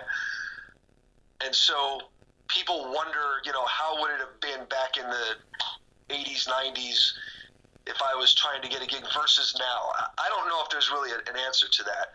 [1.44, 2.02] and so
[2.48, 7.12] people wonder, you know, how would it have been back in the 80s, 90s?
[7.88, 9.92] If I was trying to get a gig versus now.
[10.18, 12.14] I don't know if there's really an answer to that.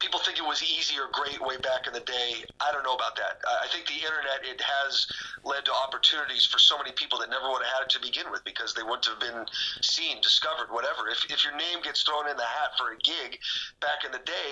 [0.00, 2.40] People think it was easy or great way back in the day.
[2.56, 3.44] I don't know about that.
[3.44, 5.06] I think the internet it has
[5.44, 8.32] led to opportunities for so many people that never would have had it to begin
[8.32, 9.44] with because they wouldn't have been
[9.82, 11.08] seen, discovered, whatever.
[11.12, 13.36] If if your name gets thrown in the hat for a gig
[13.84, 14.50] back in the day,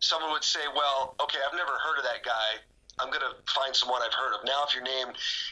[0.00, 2.64] someone would say, "Well, okay, I've never heard of that guy."
[2.98, 4.44] I'm going to find someone I've heard of.
[4.44, 5.08] Now, if your name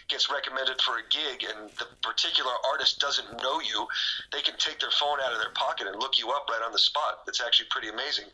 [0.09, 3.87] gets recommended for a gig and the particular artist doesn't know you,
[4.33, 6.73] they can take their phone out of their pocket and look you up right on
[6.73, 7.21] the spot.
[7.29, 8.27] It's actually pretty amazing.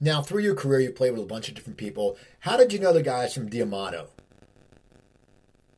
[0.00, 2.16] Now, through your career, you played with a bunch of different people.
[2.40, 4.08] How did you know the guys from D'Amato?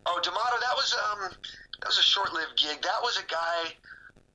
[0.05, 1.31] Oh, D'Amato, that was um,
[1.81, 2.83] that was a short-lived gig.
[2.83, 3.73] That was a guy,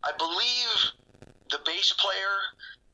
[0.04, 2.38] I believe, the bass player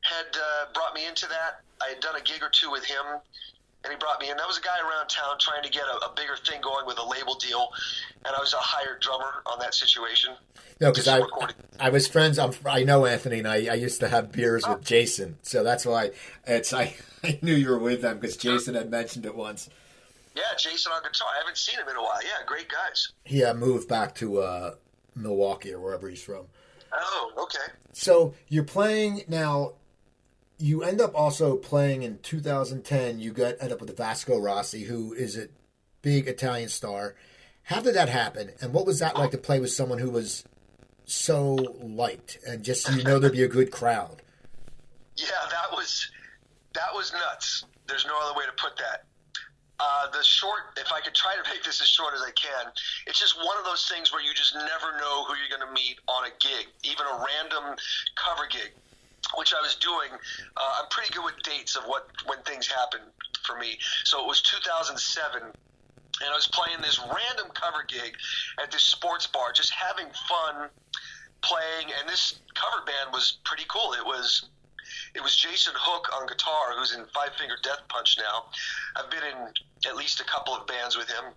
[0.02, 1.62] had uh, brought me into that.
[1.82, 3.06] I had done a gig or two with him
[3.84, 4.38] and he brought me in.
[4.38, 7.00] That was a guy around town trying to get a, a, bigger thing going with
[7.00, 7.70] a label deal,
[8.26, 10.34] and I was a hired drummer on that situation.
[10.82, 11.22] No, because I
[11.80, 12.40] I was friends.
[12.40, 14.74] I'm, i know Anthony, and I, I used to have beers oh.
[14.74, 16.12] with Jason, so that's why
[16.46, 19.70] it's I, I knew you were with them because Jason had mentioned it once.
[20.36, 21.28] Yeah, Jason on guitar.
[21.36, 22.22] I haven't seen him in a while.
[22.24, 23.10] Yeah, great guys.
[23.24, 24.76] He uh, moved back to uh,
[25.16, 26.46] Milwaukee or wherever he's from.
[26.94, 27.74] Oh, okay.
[27.94, 29.74] So you're playing now
[30.60, 33.20] you end up also playing in 2010.
[33.20, 35.48] You got end up with Vasco Rossi, who is a
[36.02, 37.16] big Italian star.
[37.64, 40.44] How did that happen, and what was that like to play with someone who was
[41.06, 44.22] so liked and just you know there'd be a good crowd?
[45.16, 46.12] Yeah, that was
[46.74, 47.66] that was nuts.
[47.88, 49.06] There's no other way to put that.
[49.80, 52.68] Uh, the short, if I could try to make this as short as I can,
[53.08, 55.72] it's just one of those things where you just never know who you're going to
[55.72, 57.78] meet on a gig, even a random
[58.20, 58.74] cover gig
[59.36, 60.10] which I was doing.
[60.58, 63.02] Uh, I'm pretty good with dates of what when things happen
[63.46, 63.78] for me.
[64.06, 65.42] So it was 2007
[66.22, 68.16] and I was playing this random cover gig
[68.62, 70.70] at this sports bar, just having fun
[71.42, 71.94] playing.
[72.00, 73.94] And this cover band was pretty cool.
[73.94, 74.46] It was
[75.16, 78.46] it was Jason Hook on guitar, who's in Five Finger Death Punch now.
[78.96, 79.54] I've been in
[79.90, 81.34] at least a couple of bands with him.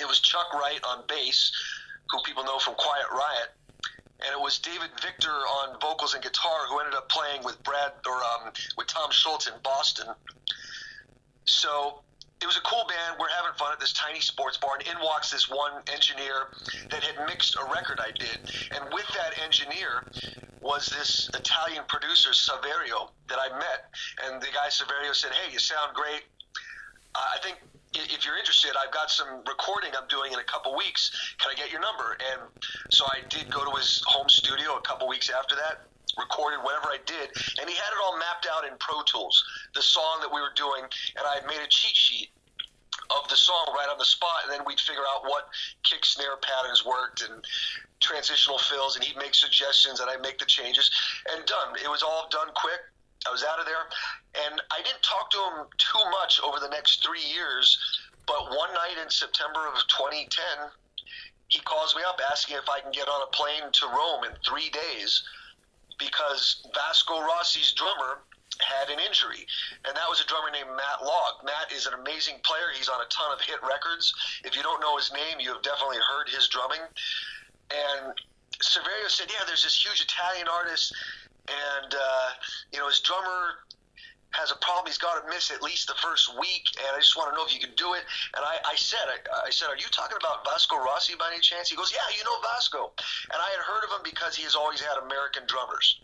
[0.00, 1.50] It was Chuck Wright on bass,
[2.10, 3.50] who people know from Quiet Riot
[4.22, 7.92] and it was David Victor on vocals and guitar who ended up playing with Brad
[8.06, 10.06] or um, with Tom Scholz in Boston.
[11.44, 12.00] So
[12.42, 13.16] it was a cool band.
[13.18, 16.48] We're having fun at this tiny sports bar, and in walks this one engineer
[16.90, 18.38] that had mixed a record I did.
[18.74, 20.04] And with that engineer
[20.60, 23.92] was this Italian producer, Saverio, that I met.
[24.24, 26.24] And the guy, Saverio, said, Hey, you sound great.
[27.14, 27.58] I think
[27.94, 31.10] if you're interested, I've got some recording I'm doing in a couple weeks.
[31.38, 32.16] Can I get your number?
[32.32, 32.42] And
[32.90, 35.82] so I did go to his home studio a couple weeks after that,
[36.18, 39.42] recorded whatever I did, and he had it all mapped out in Pro Tools,
[39.74, 40.82] the song that we were doing,
[41.16, 42.30] and I had made a cheat sheet
[43.10, 45.48] of the song right on the spot, and then we'd figure out what
[45.82, 47.44] kick snare patterns worked and
[48.00, 50.90] transitional fills, and he'd make suggestions, and I'd make the changes,
[51.32, 51.74] and done.
[51.82, 52.80] It was all done quick.
[53.26, 53.84] I was out of there,
[54.46, 57.78] and I didn't talk to him too much over the next three years.
[58.26, 60.70] But one night in September of 2010,
[61.48, 64.32] he calls me up asking if I can get on a plane to Rome in
[64.46, 65.22] three days
[65.98, 68.22] because Vasco Rossi's drummer
[68.60, 69.46] had an injury,
[69.84, 71.44] and that was a drummer named Matt Laug.
[71.44, 72.72] Matt is an amazing player.
[72.74, 74.12] He's on a ton of hit records.
[74.44, 76.80] If you don't know his name, you have definitely heard his drumming.
[77.70, 78.14] And
[78.62, 80.94] Saverio said, "Yeah, there's this huge Italian artist,
[81.50, 82.28] and uh,
[82.72, 83.66] you know his drummer."
[84.38, 84.86] Has a problem.
[84.86, 87.42] He's got to miss at least the first week, and I just want to know
[87.42, 88.06] if you can do it.
[88.38, 91.42] And I, I said, I, I said, are you talking about Vasco Rossi by any
[91.42, 91.66] chance?
[91.66, 92.94] He goes, Yeah, you know Vasco.
[93.26, 95.98] And I had heard of him because he has always had American drummers.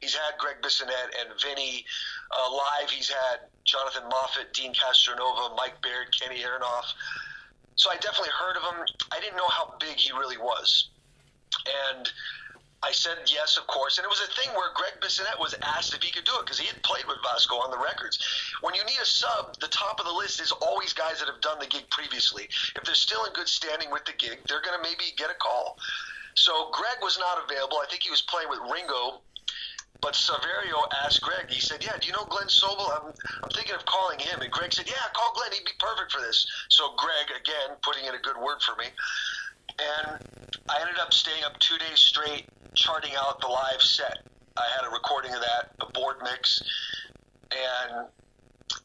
[0.00, 1.84] He's had Greg Bissonette and Vinny
[2.30, 2.90] uh, live.
[2.90, 6.84] He's had Jonathan Moffett, Dean Castronova, Mike Baird, Kenny Aronoff.
[7.76, 8.84] So I definitely heard of him.
[9.12, 10.88] I didn't know how big he really was.
[11.94, 12.10] And
[12.82, 13.98] I said yes, of course.
[13.98, 16.44] And it was a thing where Greg Bissonette was asked if he could do it
[16.44, 18.20] because he had played with Vasco on the records.
[18.60, 21.40] When you need a sub, the top of the list is always guys that have
[21.40, 22.48] done the gig previously.
[22.76, 25.38] If they're still in good standing with the gig, they're going to maybe get a
[25.40, 25.78] call.
[26.34, 27.78] So Greg was not available.
[27.80, 29.24] I think he was playing with Ringo
[30.06, 32.86] but Saverio asked Greg, he said, Yeah, do you know Glenn Sobel?
[32.94, 34.42] I'm, I'm thinking of calling him.
[34.42, 35.52] And Greg said, Yeah, call Glenn.
[35.52, 36.46] He'd be perfect for this.
[36.68, 38.86] So Greg, again, putting in a good word for me.
[39.78, 40.18] And
[40.68, 44.26] I ended up staying up two days straight, charting out the live set.
[44.56, 46.62] I had a recording of that, a board mix,
[47.52, 48.08] and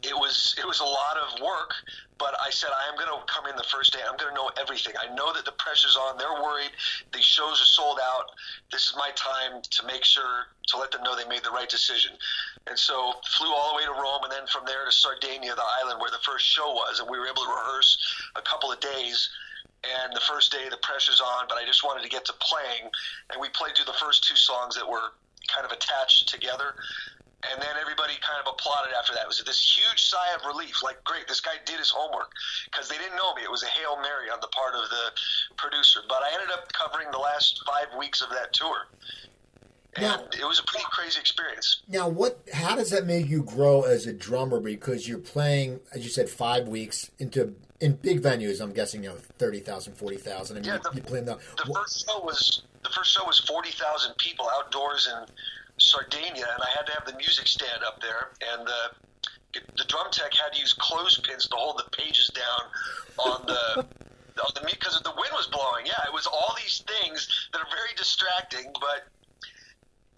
[0.04, 1.74] it was it was a lot of work,
[2.18, 4.00] but I said I am going to come in the first day.
[4.08, 4.94] I'm going to know everything.
[5.00, 6.18] I know that the pressure's on.
[6.18, 6.72] They're worried.
[7.14, 8.32] These shows are sold out.
[8.72, 11.70] This is my time to make sure to let them know they made the right
[11.70, 12.12] decision.
[12.68, 15.70] And so flew all the way to Rome, and then from there to Sardinia, the
[15.82, 17.98] island where the first show was, and we were able to rehearse
[18.36, 19.30] a couple of days.
[19.84, 22.92] And the first day, the pressure's on, but I just wanted to get to playing,
[23.32, 25.14] and we played through the first two songs that were
[25.48, 26.76] kind of attached together
[27.50, 29.24] and then everybody kind of applauded after that.
[29.24, 32.32] It was this huge sigh of relief, like, great, this guy did his homework
[32.70, 33.42] because they didn't know me.
[33.44, 35.12] It was a hail mary on the part of the
[35.58, 36.02] producer.
[36.08, 38.88] But I ended up covering the last five weeks of that tour.
[39.96, 41.82] And now, it was a pretty crazy experience.
[41.88, 42.40] Now, what?
[42.54, 44.62] How does that make you grow as a drummer?
[44.62, 48.62] Because you're playing, as you said, five weeks into in big venues.
[48.62, 50.56] I'm guessing you know 30,000, 40,000.
[50.56, 53.40] I mean, yeah, the, you, playing the, the first show was the first show was
[53.40, 55.26] forty thousand people outdoors in
[55.78, 60.08] Sardinia, and I had to have the music stand up there, and the the drum
[60.12, 62.62] tech had to use clothespins to hold the pages down
[63.18, 63.80] on the
[64.46, 65.86] on the because the wind was blowing.
[65.86, 69.10] Yeah, it was all these things that are very distracting, but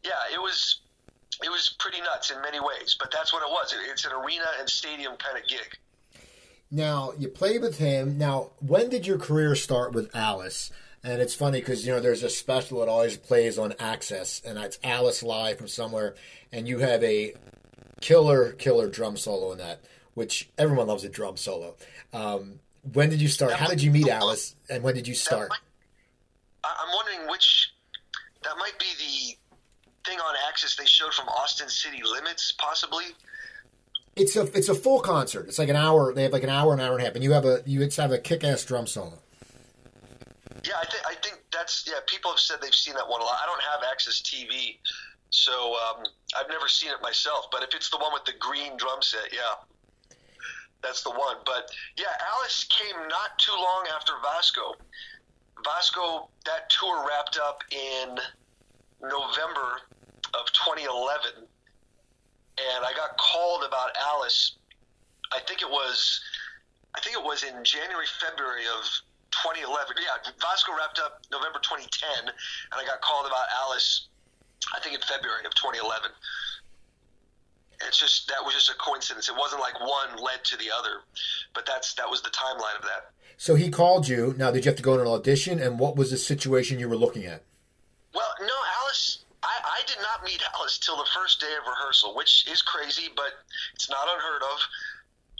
[0.03, 0.81] yeah, it was
[1.41, 2.95] it was pretty nuts in many ways.
[2.99, 3.73] But that's what it was.
[3.89, 5.77] It's an arena and stadium kind of gig.
[6.73, 8.17] Now you played with him.
[8.17, 10.71] Now, when did your career start with Alice?
[11.03, 14.57] And it's funny because you know there's a special that always plays on AXS, and
[14.57, 16.15] it's Alice live from somewhere,
[16.51, 17.35] and you have a
[18.01, 19.81] killer, killer drum solo in that,
[20.15, 21.75] which everyone loves a drum solo.
[22.11, 22.59] Um,
[22.93, 23.53] when did you start?
[23.53, 25.51] How did you meet Alice, and when did you start?
[26.63, 27.71] I'm wondering which
[28.43, 33.05] that might be the thing on AXS they showed from Austin City Limits, possibly.
[34.15, 35.47] It's a it's a full concert.
[35.47, 36.13] It's like an hour.
[36.13, 37.81] They have like an hour, an hour and a half, and you have a you
[37.81, 39.19] have a kick ass drum solo.
[40.63, 41.99] Yeah, I think I think that's yeah.
[42.05, 43.39] People have said they've seen that one a lot.
[43.41, 44.77] I don't have AXS TV,
[45.31, 46.03] so um,
[46.37, 47.47] I've never seen it myself.
[47.51, 50.17] But if it's the one with the green drum set, yeah,
[50.83, 51.37] that's the one.
[51.45, 54.75] But yeah, Alice came not too long after Vasco.
[55.63, 58.17] Vasco that tour wrapped up in
[59.01, 59.81] November
[60.33, 61.47] of 2011,
[62.57, 64.57] and I got called about Alice.
[65.31, 66.21] I think it was,
[66.95, 68.83] I think it was in January, February of
[69.31, 69.95] 2011.
[69.97, 72.35] Yeah, Vasco wrapped up November 2010, and
[72.75, 74.07] I got called about Alice,
[74.75, 76.11] I think in February of 2011.
[77.87, 79.27] It's just that was just a coincidence.
[79.27, 81.01] It wasn't like one led to the other,
[81.53, 83.11] but that's that was the timeline of that.
[83.37, 84.35] So he called you.
[84.37, 85.59] Now, did you have to go to an audition?
[85.59, 87.43] And what was the situation you were looking at?
[88.13, 89.22] Well, no, Alice.
[89.43, 93.09] I, I did not meet Alice till the first day of rehearsal, which is crazy,
[93.15, 94.59] but it's not unheard of.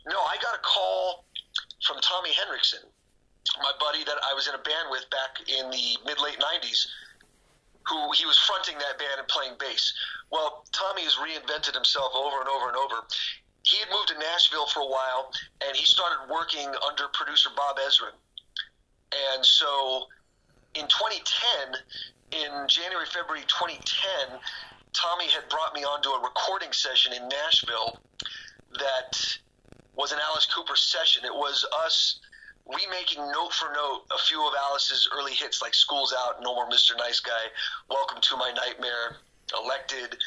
[0.08, 1.26] No, I got a call
[1.88, 2.84] from Tommy Henriksen,
[3.62, 6.88] my buddy that I was in a band with back in the mid late 90s,
[7.88, 9.94] who he was fronting that band and playing bass.
[10.32, 13.08] Well, Tommy has reinvented himself over and over and over.
[13.64, 15.32] He had moved to Nashville for a while,
[15.66, 18.16] and he started working under producer Bob Ezrin.
[19.32, 20.08] And so
[20.76, 21.80] in 2010,
[22.34, 24.40] in January, February 2010,
[24.94, 28.00] Tommy had brought me onto a recording session in Nashville
[28.80, 29.38] that
[29.96, 31.24] was an Alice Cooper session.
[31.26, 32.20] It was us
[32.66, 36.70] remaking note for note a few of Alice's early hits like School's Out, No More
[36.70, 36.98] Mr.
[36.98, 37.52] Nice Guy,
[37.90, 39.18] Welcome to My Nightmare,
[39.56, 40.18] Elected,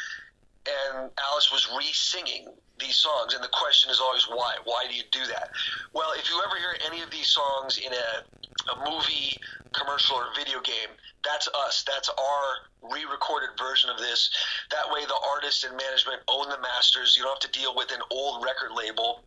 [0.67, 2.49] and Alice was re-singing
[2.79, 4.57] these songs, and the question is always why?
[4.65, 5.51] Why do you do that?
[5.93, 9.39] Well, if you ever hear any of these songs in a, a movie,
[9.77, 11.85] commercial, or video game, that's us.
[11.87, 14.31] That's our re-recorded version of this.
[14.71, 17.17] That way, the artist and management own the masters.
[17.17, 19.25] You don't have to deal with an old record label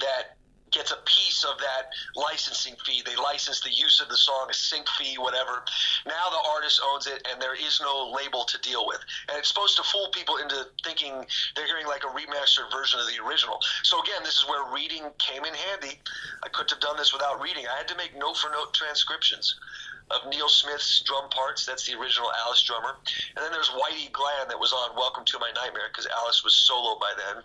[0.00, 0.36] that
[0.72, 3.02] gets a piece of that licensing fee.
[3.04, 5.64] They license the use of the song, a sync fee, whatever.
[6.06, 8.98] Now the artist owns it, and there is no label to deal with.
[9.28, 13.06] And it's supposed to fool people into thinking they're hearing like a remastered version of
[13.06, 13.58] the original.
[13.82, 16.00] So again, this is where reading came in handy.
[16.42, 17.64] I couldn't have done this without reading.
[17.72, 19.54] I had to make note for note transcriptions
[20.10, 21.64] of Neal Smith's drum parts.
[21.64, 22.96] That's the original Alice drummer.
[23.36, 26.54] And then there's Whitey Glan that was on Welcome to My Nightmare because Alice was
[26.54, 27.42] solo by then.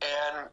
[0.00, 0.48] And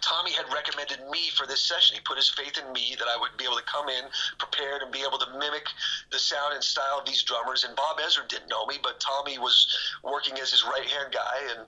[0.00, 1.94] Tommy had recommended me for this session.
[1.94, 4.04] He put his faith in me that I would be able to come in
[4.38, 5.66] prepared and be able to mimic
[6.10, 7.64] the sound and style of these drummers.
[7.64, 9.66] And Bob Ezrin didn't know me, but Tommy was
[10.02, 11.66] working as his right hand guy, and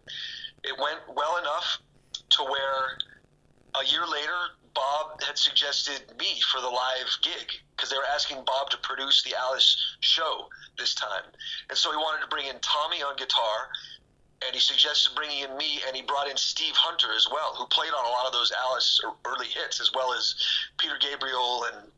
[0.64, 1.78] it went well enough
[2.30, 2.98] to where
[3.80, 4.36] a year later,
[4.74, 9.22] Bob had suggested me for the live gig because they were asking Bob to produce
[9.22, 10.48] the Alice show
[10.78, 11.24] this time.
[11.68, 13.68] And so he wanted to bring in Tommy on guitar
[14.44, 17.66] and he suggested bringing in me, and he brought in Steve Hunter as well, who
[17.66, 20.36] played on a lot of those Alice early hits, as well as
[20.78, 21.90] Peter Gabriel and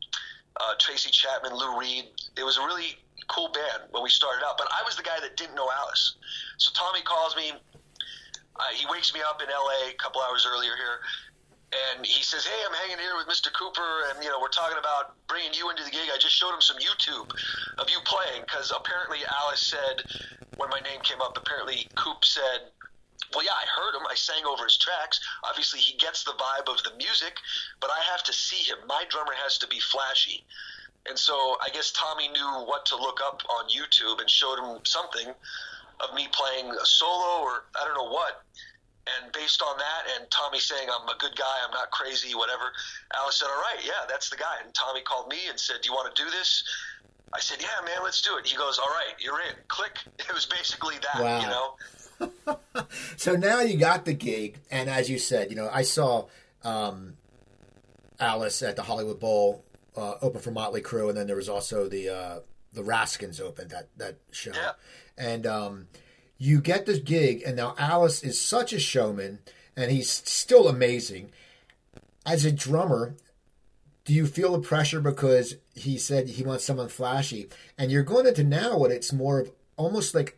[0.59, 2.05] uh, Tracy Chapman, Lou Reed.
[2.37, 5.19] It was a really cool band when we started out, but I was the guy
[5.21, 6.15] that didn't know Alice.
[6.57, 7.53] So Tommy calls me.
[7.53, 9.91] Uh, he wakes me up in L.A.
[9.91, 10.99] a couple hours earlier here,
[11.95, 13.53] and he says, "Hey, I'm hanging here with Mr.
[13.53, 16.09] Cooper, and you know we're talking about bringing you into the gig.
[16.13, 17.31] I just showed him some YouTube
[17.77, 20.03] of you playing because apparently Alice said
[20.61, 22.71] when my name came up, apparently Coop said."
[23.33, 24.05] Well, yeah, I heard him.
[24.09, 25.19] I sang over his tracks.
[25.43, 27.39] Obviously, he gets the vibe of the music,
[27.79, 28.77] but I have to see him.
[28.87, 30.43] My drummer has to be flashy.
[31.07, 34.83] And so I guess Tommy knew what to look up on YouTube and showed him
[34.83, 35.33] something
[35.99, 38.43] of me playing a solo or I don't know what.
[39.07, 42.71] And based on that, and Tommy saying I'm a good guy, I'm not crazy, whatever,
[43.15, 45.89] Alice said, "All right, yeah, that's the guy." And Tommy called me and said, "Do
[45.89, 46.63] you want to do this?"
[47.33, 49.97] I said, "Yeah, man, let's do it." He goes, "All right, you're in." Click.
[50.19, 51.41] It was basically that, Wow.
[51.41, 52.57] you know.
[53.17, 56.27] So now you got the gig, and as you said, you know, I saw
[56.63, 57.17] um,
[58.19, 59.63] Alice at the Hollywood Bowl
[59.95, 62.39] uh, open for Motley Crue, and then there was also the uh,
[62.73, 64.71] the Raskins open that that show, Yeah.
[65.17, 65.87] and um,
[66.37, 69.39] you get this gig, and now Alice is such a showman,
[69.75, 71.31] and he's still amazing.
[72.25, 73.15] As a drummer,
[74.05, 78.27] do you feel the pressure because he said he wants someone flashy, and you're going
[78.27, 80.37] into now what it's more of almost like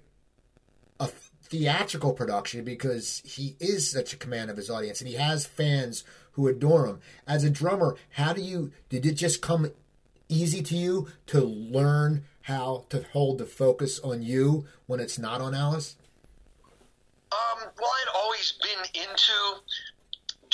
[0.99, 5.45] a theatrical production because he is such a command of his audience and he has
[5.45, 6.99] fans who adore him.
[7.28, 9.72] As a drummer, how do you did it just come
[10.30, 15.41] easy to you to learn how to hold the focus on you when it's not
[15.41, 15.95] on Alice?
[17.32, 19.34] Um, well, I'd always been into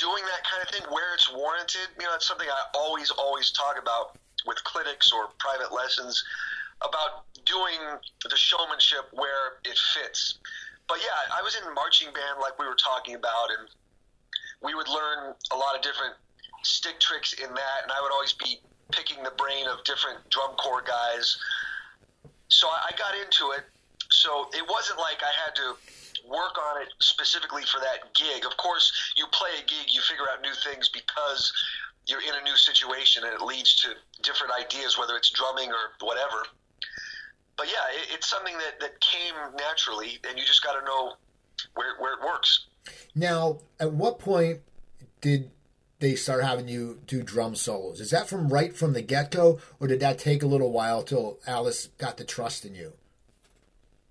[0.00, 1.92] doing that kind of thing where it's warranted.
[2.00, 6.24] You know, it's something I always, always talk about with clinics or private lessons
[6.80, 7.76] about doing
[8.24, 10.40] the showmanship where it fits.
[10.88, 13.68] But yeah, I was in marching band like we were talking about, and
[14.64, 16.16] we would learn a lot of different
[16.64, 18.58] stick tricks in that, and I would always be
[18.90, 21.36] picking the brain of different drum corps guys.
[22.48, 23.68] So I I got into it.
[24.10, 25.76] So it wasn't like I had to
[26.30, 28.46] work on it specifically for that gig.
[28.46, 31.52] Of course, you play a gig, you figure out new things because
[32.06, 33.88] you're in a new situation and it leads to
[34.22, 36.46] different ideas, whether it's drumming or whatever.
[37.56, 41.14] But yeah, it, it's something that, that came naturally, and you just got to know
[41.74, 42.66] where, where it works.
[43.14, 44.60] Now, at what point
[45.20, 45.50] did
[45.98, 48.00] they start having you do drum solos?
[48.00, 51.02] Is that from right from the get go, or did that take a little while
[51.02, 52.94] till Alice got the trust in you?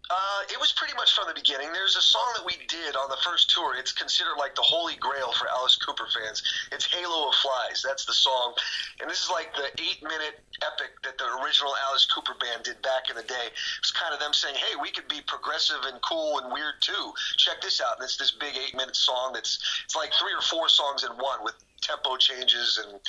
[0.09, 1.71] Uh, it was pretty much from the beginning.
[1.71, 3.75] There's a song that we did on the first tour.
[3.77, 6.41] It's considered like the holy grail for Alice Cooper fans.
[6.71, 7.85] It's Halo of Flies.
[7.85, 8.55] That's the song.
[8.99, 12.81] And this is like the eight minute epic that the original Alice Cooper band did
[12.81, 13.53] back in the day.
[13.77, 17.13] It's kind of them saying, hey, we could be progressive and cool and weird too.
[17.37, 18.01] Check this out.
[18.01, 21.11] And it's this big eight minute song that's it's like three or four songs in
[21.21, 22.99] one with tempo changes and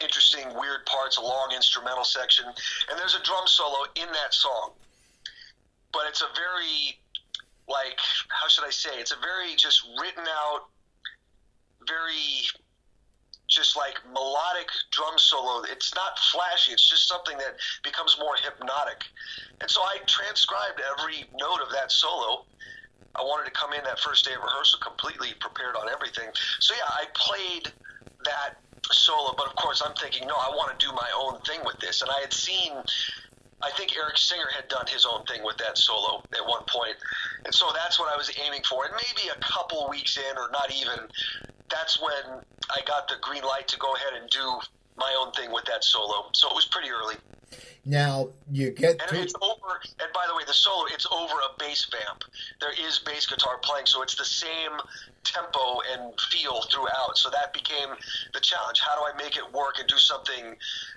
[0.00, 4.72] interesting, weird parts, a long instrumental section, and there's a drum solo in that song.
[5.92, 6.98] But it's a very,
[7.68, 8.90] like, how should I say?
[8.98, 10.68] It's a very just written out,
[11.86, 12.48] very
[13.48, 15.62] just like melodic drum solo.
[15.68, 16.72] It's not flashy.
[16.72, 19.04] It's just something that becomes more hypnotic.
[19.60, 22.46] And so I transcribed every note of that solo.
[23.14, 26.28] I wanted to come in that first day of rehearsal completely prepared on everything.
[26.60, 27.68] So yeah, I played
[28.24, 28.56] that
[28.90, 31.78] solo, but of course I'm thinking, no, I want to do my own thing with
[31.78, 32.00] this.
[32.00, 32.72] And I had seen
[33.62, 36.96] I think Eric Singer had done his own thing with that solo at one point.
[37.44, 38.84] And so that's what I was aiming for.
[38.84, 41.08] And maybe a couple weeks in, or not even,
[41.70, 44.58] that's when I got the green light to go ahead and do
[44.96, 46.28] my own thing with that solo.
[46.32, 47.16] So it was pretty early.
[47.84, 49.80] Now you get and it's over.
[50.00, 52.22] And by the way, the solo it's over a bass vamp.
[52.60, 54.78] There is bass guitar playing, so it's the same
[55.24, 57.16] tempo and feel throughout.
[57.16, 57.88] So that became
[58.34, 58.80] the challenge.
[58.80, 60.56] How do I make it work and do something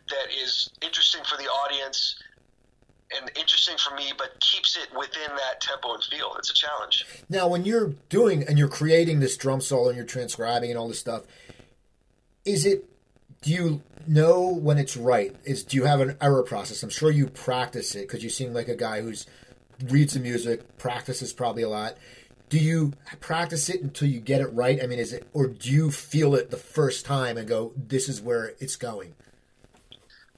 [0.09, 2.15] that is interesting for the audience?
[3.11, 6.35] And interesting for me, but keeps it within that tempo and feel.
[6.37, 7.05] It's a challenge.
[7.29, 10.87] Now, when you're doing and you're creating this drum solo and you're transcribing and all
[10.87, 11.23] this stuff,
[12.43, 12.85] is it?
[13.41, 15.35] Do you know when it's right?
[15.43, 16.81] Is do you have an error process?
[16.81, 19.27] I'm sure you practice it because you seem like a guy who's
[19.87, 21.95] reads the music, practices probably a lot.
[22.49, 24.81] Do you practice it until you get it right?
[24.81, 28.07] I mean, is it, or do you feel it the first time and go, "This
[28.07, 29.15] is where it's going"?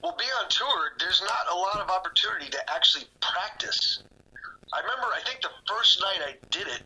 [0.02, 4.04] Well, being on tour, there's not a lot of opportunity to actually practice.
[4.74, 6.84] I remember, I think the first night I did it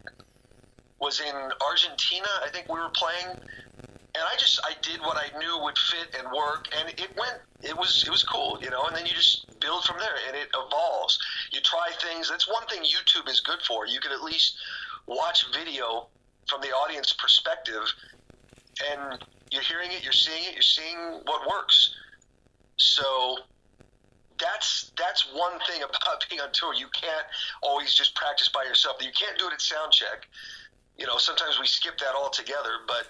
[1.00, 1.36] was in
[1.68, 2.28] Argentina.
[2.44, 6.16] I think we were playing, and I just I did what I knew would fit
[6.18, 7.42] and work, and it went.
[7.64, 8.84] It was it was cool, you know.
[8.86, 11.20] And then you just build from there, and it evolves.
[11.52, 12.30] You try things.
[12.30, 13.88] That's one thing YouTube is good for.
[13.88, 14.56] You can at least
[15.08, 16.08] watch video
[16.48, 17.82] from the audience perspective,
[18.92, 21.96] and you're hearing it, you're seeing it, you're seeing what works.
[22.82, 23.38] So
[24.40, 26.74] that's that's one thing about being on tour.
[26.74, 27.26] You can't
[27.62, 28.98] always just practice by yourself.
[29.00, 30.26] You can't do it at sound check.
[30.98, 32.84] You know, sometimes we skip that altogether.
[32.86, 33.08] But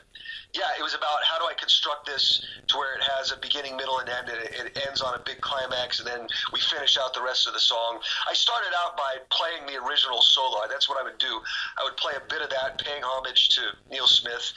[0.53, 3.75] yeah, it was about how do I construct this to where it has a beginning,
[3.75, 6.97] middle, and end, and it, it ends on a big climax, and then we finish
[6.97, 7.99] out the rest of the song.
[8.29, 10.61] I started out by playing the original solo.
[10.69, 11.41] That's what I would do.
[11.79, 14.53] I would play a bit of that, paying homage to Neal Smith,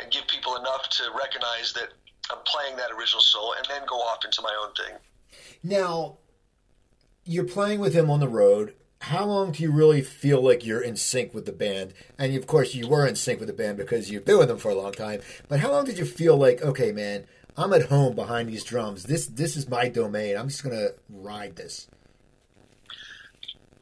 [0.00, 1.92] and give people enough to recognize that
[2.30, 4.96] I'm playing that original solo and then go off into my own thing.
[5.62, 6.18] Now,
[7.24, 8.74] you're playing with him on the road.
[9.00, 11.92] How long do you really feel like you're in sync with the band?
[12.18, 14.58] And of course, you were in sync with the band because you've been with them
[14.58, 15.20] for a long time.
[15.48, 19.04] But how long did you feel like, okay, man, I'm at home behind these drums.
[19.04, 20.36] This this is my domain.
[20.36, 21.88] I'm just gonna ride this.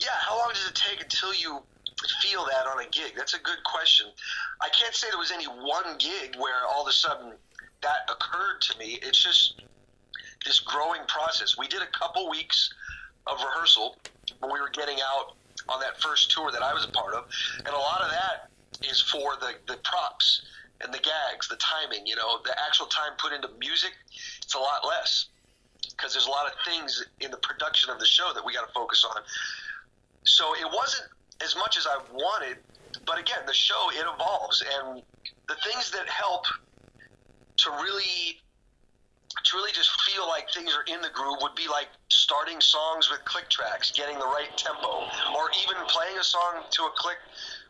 [0.01, 1.63] Yeah, how long does it take until you
[2.23, 3.13] feel that on a gig?
[3.17, 4.07] That's a good question.
[4.61, 7.35] I can't say there was any one gig where all of a sudden
[7.83, 8.99] that occurred to me.
[9.03, 9.63] It's just
[10.45, 11.57] this growing process.
[11.59, 12.73] We did a couple weeks
[13.27, 13.97] of rehearsal
[14.41, 15.37] when we were getting out
[15.69, 17.25] on that first tour that I was a part of,
[17.59, 18.49] and a lot of that
[18.89, 20.43] is for the the props
[20.81, 22.07] and the gags, the timing.
[22.07, 23.93] You know, the actual time put into music,
[24.43, 25.27] it's a lot less
[25.91, 28.67] because there's a lot of things in the production of the show that we got
[28.67, 29.23] to focus on.
[30.25, 31.09] So it wasn't
[31.43, 32.59] as much as I wanted,
[33.07, 35.03] but again, the show it evolves, and
[35.49, 36.47] the things that help
[37.65, 38.41] to really
[39.45, 43.09] to really just feel like things are in the groove would be like starting songs
[43.11, 45.07] with click tracks, getting the right tempo,
[45.37, 47.17] or even playing a song to a click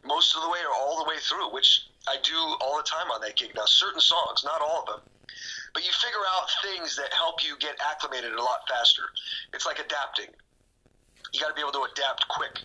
[0.04, 3.10] most of the way or all the way through, which I do all the time
[3.10, 3.52] on that gig.
[3.54, 5.00] Now, certain songs, not all of them,
[5.74, 9.02] but you figure out things that help you get acclimated a lot faster.
[9.52, 10.34] It's like adapting.
[11.32, 12.62] You got to be able to adapt quick.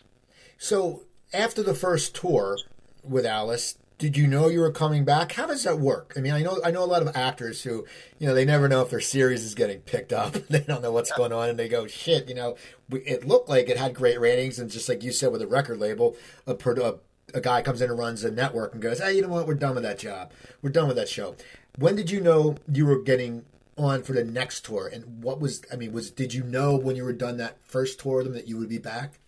[0.58, 1.04] So,
[1.34, 2.58] after the first tour
[3.04, 5.32] with Alice, did you know you were coming back?
[5.32, 6.14] How does that work?
[6.18, 7.86] I mean, I know I know a lot of actors who,
[8.20, 10.34] you know, they never know if their series is getting picked up.
[10.50, 12.58] they don't know what's going on, and they go, "Shit," you know.
[12.92, 15.80] It looked like it had great ratings, and just like you said with a record
[15.80, 16.16] label,
[16.46, 16.96] a, a,
[17.34, 19.48] a guy comes in and runs a network and goes, "Hey, you know what?
[19.48, 20.32] We're done with that job.
[20.62, 21.36] We're done with that show."
[21.78, 23.46] When did you know you were getting
[23.78, 24.90] on for the next tour?
[24.92, 25.62] And what was?
[25.72, 28.34] I mean, was did you know when you were done that first tour of them
[28.34, 29.20] that you would be back?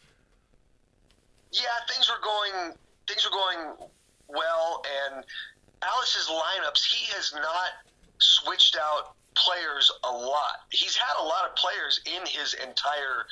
[1.53, 2.74] Yeah, things were going.
[3.07, 3.89] Things were going
[4.28, 5.24] well, and
[5.84, 7.72] Alice's lineups, he has not
[8.20, 10.66] switched out players a lot.
[10.72, 13.26] He's had a lot of players in his entire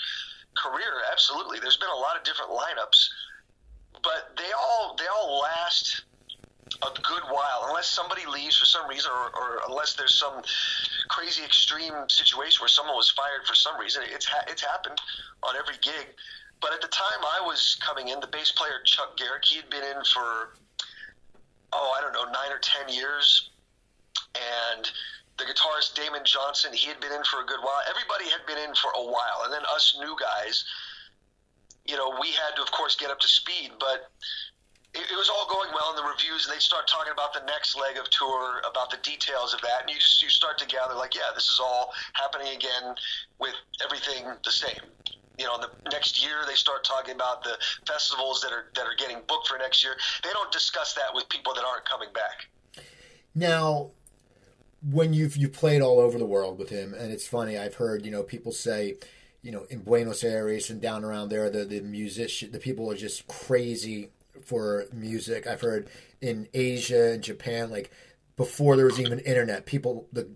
[0.56, 1.02] career.
[1.12, 3.10] Absolutely, there's been a lot of different lineups,
[4.04, 6.04] but they all they all last
[6.82, 10.42] a good while unless somebody leaves for some reason or, or unless there's some
[11.10, 15.00] crazy extreme situation where someone was fired for some reason it's ha- it's happened
[15.44, 16.08] on every gig
[16.62, 19.70] but at the time I was coming in the bass player Chuck Garric he had
[19.70, 20.58] been in for
[21.76, 23.50] oh, I don't know, nine or ten years.
[24.36, 24.92] and
[25.38, 27.82] the guitarist Damon Johnson, he had been in for a good while.
[27.90, 30.64] Everybody had been in for a while, and then us new guys,
[31.86, 33.72] you know, we had to, of course, get up to speed.
[33.80, 34.10] But
[34.94, 37.44] it, it was all going well in the reviews, and they'd start talking about the
[37.46, 40.68] next leg of tour, about the details of that, and you just you start to
[40.68, 42.96] gather like, yeah, this is all happening again
[43.40, 44.88] with everything the same.
[45.38, 48.96] You know, the next year they start talking about the festivals that are that are
[48.98, 49.96] getting booked for next year.
[50.24, 52.48] They don't discuss that with people that aren't coming back.
[53.34, 53.92] Now,
[54.90, 58.06] when you've you played all over the world with him, and it's funny, I've heard
[58.06, 58.96] you know people say,
[59.42, 62.96] you know, in Buenos Aires and down around there, the the musician, the people are
[62.96, 64.10] just crazy
[64.44, 65.48] for music.
[65.48, 65.90] I've heard
[66.22, 67.92] in Asia and Japan, like
[68.38, 70.30] before there was even internet, people the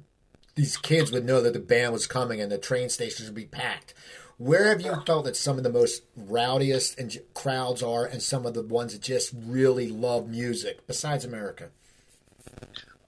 [0.55, 3.45] these kids would know that the band was coming and the train stations would be
[3.45, 3.93] packed.
[4.39, 8.45] Where have you felt that some of the most rowdiest and crowds are, and some
[8.45, 11.71] of the ones that just really love music besides America?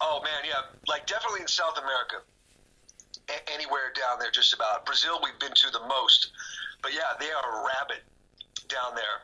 [0.01, 2.17] Oh man, yeah, like definitely in South America,
[3.29, 4.85] A- anywhere down there, just about.
[4.85, 6.31] Brazil, we've been to the most,
[6.81, 8.03] but yeah, they are rabid
[8.67, 9.23] down there,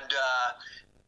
[0.00, 0.52] and uh,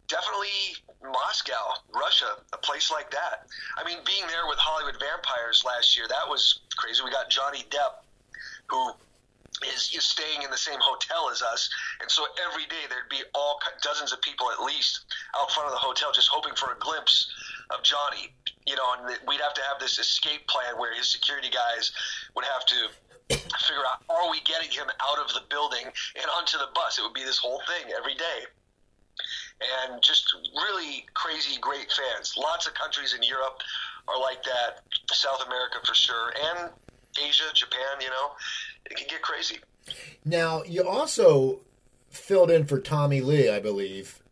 [0.08, 3.46] definitely Moscow, Russia, a place like that.
[3.78, 7.00] I mean, being there with Hollywood Vampires last year, that was crazy.
[7.02, 8.04] We got Johnny Depp,
[8.68, 8.92] who
[9.64, 11.68] is, is staying in the same hotel as us,
[12.00, 15.06] and so every day there'd be all dozens of people at least
[15.38, 17.32] out front of the hotel just hoping for a glimpse
[17.70, 18.32] of Johnny.
[18.66, 21.92] You know, and we'd have to have this escape plan where his security guys
[22.34, 22.90] would have to
[23.30, 26.98] figure out are we getting him out of the building and onto the bus.
[26.98, 28.46] It would be this whole thing every day.
[29.56, 32.34] And just really crazy, great fans.
[32.36, 33.62] Lots of countries in Europe
[34.08, 34.84] are like that.
[35.10, 36.70] South America for sure, and
[37.18, 38.00] Asia, Japan.
[38.00, 38.36] You know,
[38.90, 39.58] it can get crazy.
[40.24, 41.60] Now, you also
[42.10, 44.22] filled in for Tommy Lee, I believe,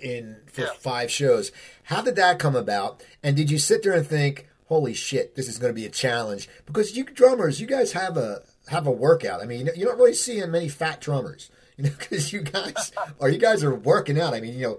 [0.00, 0.72] in for Yeah.
[0.78, 1.52] five shows.
[1.84, 3.02] How did that come about?
[3.22, 5.90] And did you sit there and think, "Holy shit, this is going to be a
[5.90, 6.48] challenge"?
[6.66, 9.40] Because you drummers, you guys have a have a workout.
[9.40, 13.28] I mean, you don't really see many fat drummers, you know, because you guys or
[13.28, 14.34] you guys are working out.
[14.34, 14.78] I mean, you know,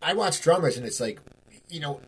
[0.00, 1.18] I watch drummers and it's like,
[1.68, 2.00] you know,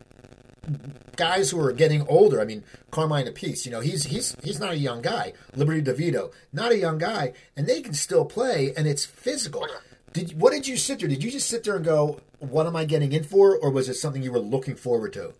[1.15, 2.41] guys who are getting older.
[2.41, 5.33] I mean, Carmine Appice, you know, he's he's he's not a young guy.
[5.55, 9.67] Liberty DeVito, not a young guy, and they can still play, and it's physical.
[10.13, 11.09] Did what did you sit there?
[11.09, 13.89] Did you just sit there and go, "What am I getting in for?" Or was
[13.89, 15.33] it something you were looking forward to?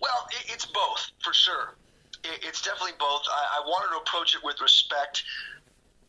[0.00, 1.74] Well, it, it's both for sure.
[2.24, 3.22] It, it's definitely both.
[3.30, 5.24] I, I wanted to approach it with respect.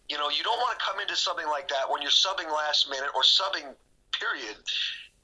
[0.09, 2.89] You know, you don't want to come into something like that when you're subbing last
[2.89, 3.73] minute or subbing.
[4.11, 4.57] Period.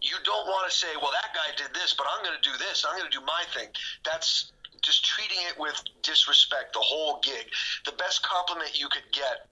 [0.01, 2.55] You don't want to say, "Well, that guy did this, but I'm going to do
[2.57, 2.85] this.
[2.87, 3.69] I'm going to do my thing."
[4.05, 6.73] That's just treating it with disrespect.
[6.73, 7.49] The whole gig.
[7.85, 9.47] The best compliment you could get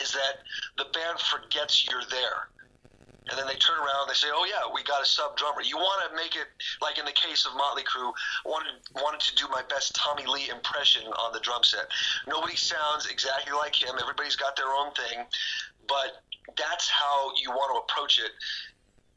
[0.00, 0.46] is that
[0.78, 2.48] the band forgets you're there.
[3.28, 5.62] And then they turn around and they say, "Oh yeah, we got a sub drummer."
[5.62, 6.48] You want to make it
[6.80, 8.12] like in the case of Motley Crue.
[8.44, 11.86] Wanted wanted to do my best Tommy Lee impression on the drum set.
[12.26, 13.94] Nobody sounds exactly like him.
[14.00, 15.24] Everybody's got their own thing,
[15.86, 16.22] but
[16.56, 18.32] that's how you want to approach it.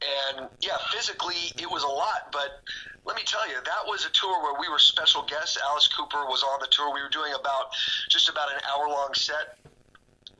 [0.02, 2.60] And yeah, physically it was a lot, but
[3.06, 5.56] let me tell you, that was a tour where we were special guests.
[5.62, 6.92] Alice Cooper was on the tour.
[6.92, 7.70] We were doing about
[8.10, 9.56] just about an hour long set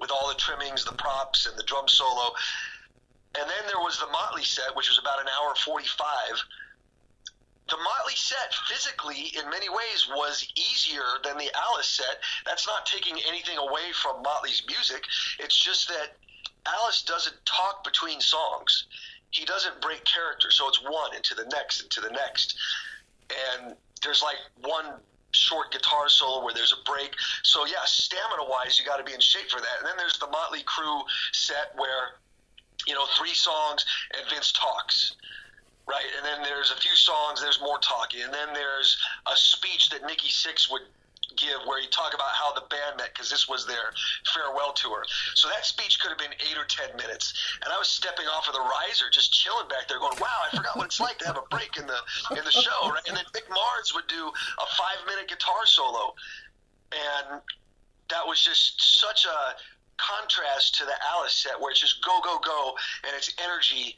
[0.00, 2.34] with all the trimmings, the props, and the drum solo.
[3.38, 6.10] And then there was the Motley set, which was about an hour 45.
[7.68, 12.20] The Motley set, physically, in many ways, was easier than the Alice set.
[12.44, 15.04] That's not taking anything away from Motley's music.
[15.38, 16.16] It's just that
[16.66, 18.86] Alice doesn't talk between songs.
[19.30, 22.56] He doesn't break character, so it's one into the next, into the next.
[23.30, 24.94] And there's like one
[25.32, 27.12] short guitar solo where there's a break.
[27.42, 29.78] So yeah, stamina wise, you got to be in shape for that.
[29.78, 31.02] And then there's the Motley Crue
[31.32, 32.16] set where
[32.86, 33.84] you know three songs
[34.16, 35.16] and Vince talks.
[35.88, 37.40] Right, and then there's a few songs.
[37.40, 38.98] There's more talking, and then there's
[39.32, 40.82] a speech that Nikki Sixx would
[41.36, 43.92] give where he talk about how the band met because this was their
[44.32, 45.04] farewell tour.
[45.34, 48.48] So that speech could have been eight or ten minutes, and I was stepping off
[48.48, 51.26] of the riser, just chilling back there, going, "Wow, I forgot what it's like to
[51.26, 52.00] have a break in the
[52.36, 53.06] in the show." Right?
[53.08, 56.14] And then Mick Mars would do a five minute guitar solo,
[56.92, 57.40] and
[58.08, 59.56] that was just such a
[59.96, 63.96] contrast to the Alice set where it's just go go go and it's energy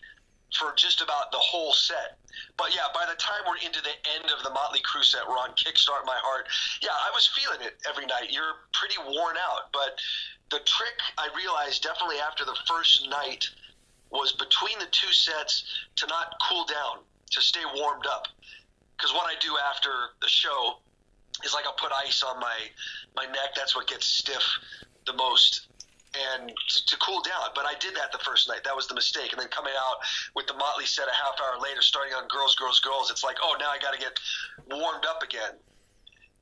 [0.57, 2.19] for just about the whole set.
[2.57, 5.39] But yeah, by the time we're into the end of the Motley Crue set, we're
[5.39, 6.49] on Kickstart My Heart.
[6.83, 8.31] Yeah, I was feeling it every night.
[8.31, 10.01] You're pretty worn out, but
[10.51, 13.45] the trick I realized definitely after the first night
[14.11, 15.65] was between the two sets
[15.97, 18.27] to not cool down, to stay warmed up.
[18.97, 19.91] Because what I do after
[20.21, 20.79] the show
[21.45, 22.57] is like I'll put ice on my
[23.15, 23.55] my neck.
[23.55, 24.43] That's what gets stiff
[25.07, 25.69] the most
[26.17, 27.51] and to, to cool down.
[27.55, 28.65] But I did that the first night.
[28.65, 29.33] That was the mistake.
[29.33, 29.99] And then coming out
[30.35, 33.37] with the Motley set a half hour later, starting on Girls, Girls, Girls, it's like,
[33.43, 34.19] oh, now I got to get
[34.71, 35.53] warmed up again.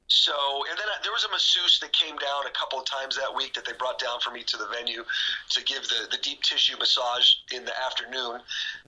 [0.09, 0.33] So,
[0.71, 3.35] and then I, there was a masseuse that came down a couple of times that
[3.35, 5.03] week that they brought down for me to the venue
[5.51, 8.41] to give the, the deep tissue massage in the afternoon,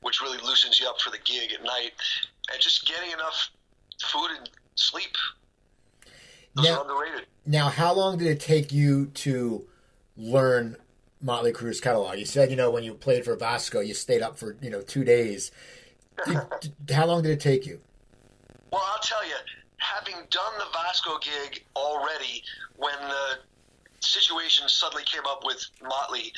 [0.03, 1.93] which really loosens you up for the gig at night.
[2.53, 3.51] And just getting enough
[4.01, 5.17] food and sleep.
[6.55, 6.77] Those Now-
[7.47, 9.67] Now, how long did it take you to
[10.19, 10.77] learn
[11.23, 12.19] Motley Crue's catalog?
[12.19, 14.83] You said, you know, when you played for Vasco, you stayed up for, you know,
[14.83, 15.51] two days.
[16.27, 17.81] Did- how long did it take you?
[18.71, 19.37] Well, I'll tell you,
[19.79, 22.43] having done the Vasco gig already,
[22.77, 23.39] when the
[24.01, 26.33] situation suddenly came up with Motley,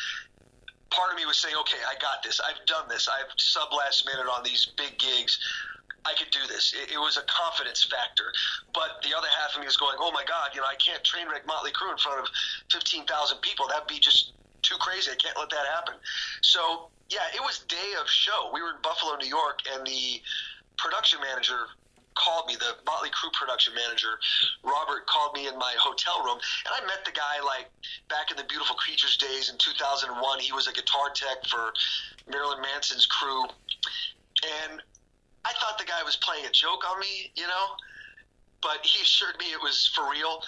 [0.90, 2.40] part of me was saying, okay, I got this.
[2.40, 3.08] I've done this.
[3.08, 5.38] I've sub last minute on these big gigs.
[6.04, 6.72] I could do this.
[6.72, 8.32] It, it was a confidence factor.
[8.72, 11.02] But the other half of me was going, oh my God, you know, I can't
[11.04, 12.28] train wreck Motley Crue in front of
[12.72, 13.06] 15,000
[13.40, 13.68] people.
[13.68, 14.32] That'd be just
[14.62, 15.10] too crazy.
[15.10, 15.94] I can't let that happen.
[16.42, 18.50] So, yeah, it was day of show.
[18.52, 20.22] We were in Buffalo, New York, and the
[20.76, 21.68] production manager
[22.14, 24.18] called me, the Motley Crue production manager,
[24.62, 27.70] Robert, called me in my hotel room, and I met the guy like
[28.08, 30.12] back in the Beautiful Creatures days in 2001.
[30.40, 31.72] He was a guitar tech for
[32.30, 33.44] Marilyn Manson's crew,
[34.68, 34.82] and
[35.44, 37.66] I thought the guy was playing a joke on me, you know,
[38.62, 40.42] but he assured me it was for real.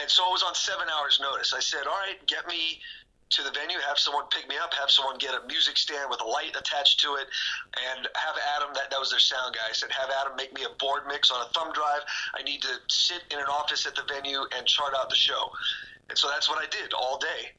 [0.00, 1.52] And so I was on seven hours' notice.
[1.52, 2.80] I said, "All right, get me
[3.30, 6.20] to the venue, have someone pick me up, have someone get a music stand with
[6.20, 7.26] a light attached to it,
[7.90, 10.62] and have Adam, that, that was their sound guy, I said, have Adam make me
[10.62, 12.02] a board mix on a thumb drive.
[12.34, 15.50] I need to sit in an office at the venue and chart out the show.
[16.08, 17.50] And so that's what I did all day.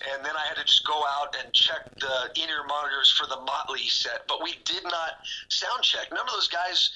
[0.00, 3.36] And then I had to just go out and check the in-ear monitors for the
[3.36, 4.26] Motley set.
[4.26, 6.08] But we did not sound check.
[6.10, 6.90] None of those guys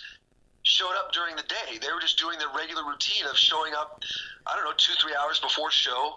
[0.63, 1.79] showed up during the day.
[1.81, 4.03] They were just doing their regular routine of showing up,
[4.47, 6.15] I don't know, two, three hours before show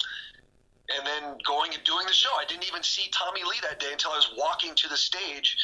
[0.96, 2.32] and then going and doing the show.
[2.40, 5.58] I didn't even see Tommy Lee that day until I was walking to the stage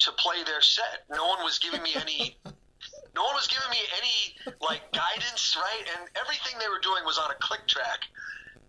[0.00, 1.04] to play their set.
[1.10, 2.38] No one was giving me any
[3.14, 5.84] no one was giving me any like guidance, right?
[5.96, 8.08] And everything they were doing was on a click track,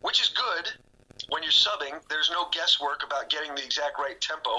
[0.01, 0.71] which is good
[1.29, 1.99] when you're subbing.
[2.09, 4.49] There's no guesswork about getting the exact right tempo.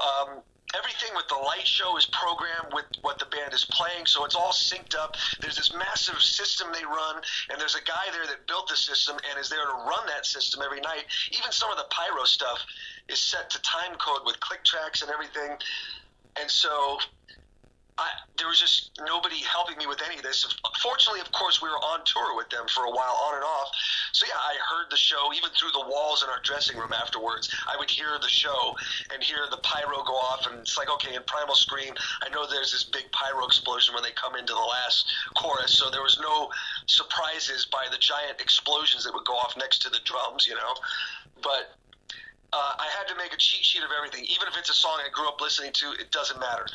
[0.00, 0.42] Um,
[0.76, 4.34] everything with the light show is programmed with what the band is playing, so it's
[4.34, 5.14] all synced up.
[5.40, 9.16] There's this massive system they run, and there's a guy there that built the system
[9.30, 11.04] and is there to run that system every night.
[11.32, 12.58] Even some of the pyro stuff
[13.08, 15.56] is set to time code with click tracks and everything.
[16.40, 16.98] And so
[17.96, 20.42] I, there was just nobody helping me with any of this.
[20.82, 23.70] Fortunately, of course, we were on tour with them for a while, on and off.
[24.10, 27.54] So yeah, I heard the show even through the walls in our dressing room afterwards.
[27.70, 28.74] I would hear the show
[29.12, 32.46] and hear the pyro go off, and it's like, okay, in Primal Scream, I know
[32.46, 35.78] there's this big pyro explosion when they come into the last chorus.
[35.78, 36.50] So there was no
[36.86, 40.74] surprises by the giant explosions that would go off next to the drums, you know.
[41.42, 41.78] But
[42.52, 44.98] uh, I had to make a cheat sheet of everything, even if it's a song
[44.98, 45.92] I grew up listening to.
[45.92, 46.66] It doesn't matter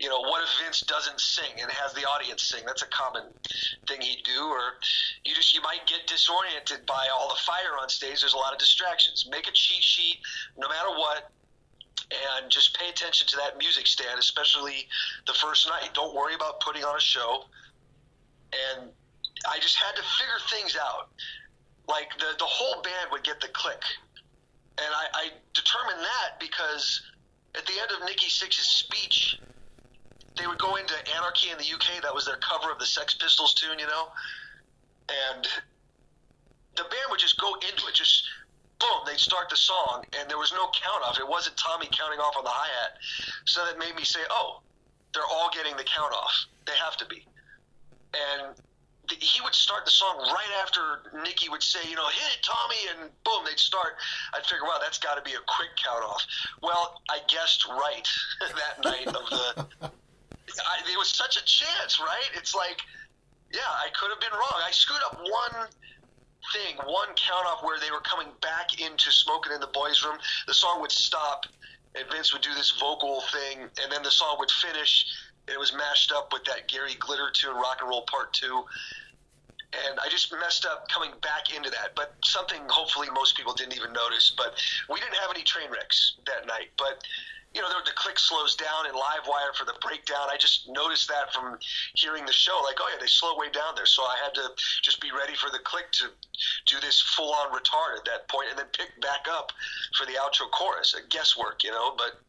[0.00, 2.62] you know, what if Vince doesn't sing and has the audience sing?
[2.64, 3.24] That's a common
[3.86, 4.44] thing he'd do.
[4.44, 4.80] Or
[5.26, 8.20] you just you might get disoriented by all the fire on stage.
[8.20, 9.28] There's a lot of distractions.
[9.30, 10.16] Make a cheat sheet,
[10.56, 11.30] no matter what,
[12.10, 14.88] and just pay attention to that music stand, especially
[15.26, 15.90] the first night.
[15.92, 17.44] Don't worry about putting on a show.
[18.72, 18.88] And
[19.46, 21.10] I just had to figure things out.
[21.86, 23.82] Like the the whole band would get the click,
[24.78, 27.02] and I, I determined that because
[27.54, 29.38] at the end of Nikki Sixx's speech
[30.36, 32.02] they would go into Anarchy in the UK.
[32.02, 34.08] That was their cover of the Sex Pistols tune, you know.
[35.08, 35.46] And
[36.76, 38.24] the band would just go into it, just
[38.78, 39.02] boom.
[39.06, 41.18] They'd start the song, and there was no count off.
[41.18, 42.98] It wasn't Tommy counting off on the hi hat.
[43.44, 44.60] So that made me say, "Oh,
[45.12, 46.46] they're all getting the count off.
[46.66, 47.26] They have to be."
[48.14, 48.56] And
[49.08, 52.42] th- he would start the song right after Nikki would say, you know, hit it,
[52.42, 53.96] Tommy, and boom, they'd start.
[54.34, 56.26] I'd figure, wow, that's got to be a quick count off.
[56.62, 58.08] Well, I guessed right
[58.40, 59.90] that night of the
[60.58, 62.30] I, it was such a chance, right?
[62.34, 62.80] It's like,
[63.52, 64.58] yeah, I could have been wrong.
[64.64, 65.66] I screwed up one
[66.52, 70.18] thing, one count off where they were coming back into smoking in the boys' room.
[70.46, 71.44] The song would stop,
[71.94, 75.06] and Vince would do this vocal thing, and then the song would finish,
[75.46, 78.64] and it was mashed up with that Gary Glitter tune, Rock and Roll Part Two.
[79.72, 83.76] And I just messed up coming back into that, but something hopefully most people didn't
[83.76, 84.32] even notice.
[84.36, 84.54] But
[84.88, 86.70] we didn't have any train wrecks that night.
[86.76, 87.04] But
[87.54, 90.28] you know, the, the click slows down in live wire for the breakdown.
[90.30, 91.58] I just noticed that from
[91.94, 92.60] hearing the show.
[92.64, 93.86] Like, oh yeah, they slow way down there.
[93.86, 94.50] So I had to
[94.82, 96.06] just be ready for the click to
[96.66, 99.52] do this full on retard at that point, and then pick back up
[99.96, 100.94] for the outro chorus.
[100.94, 101.96] A guesswork, you know.
[101.96, 102.20] But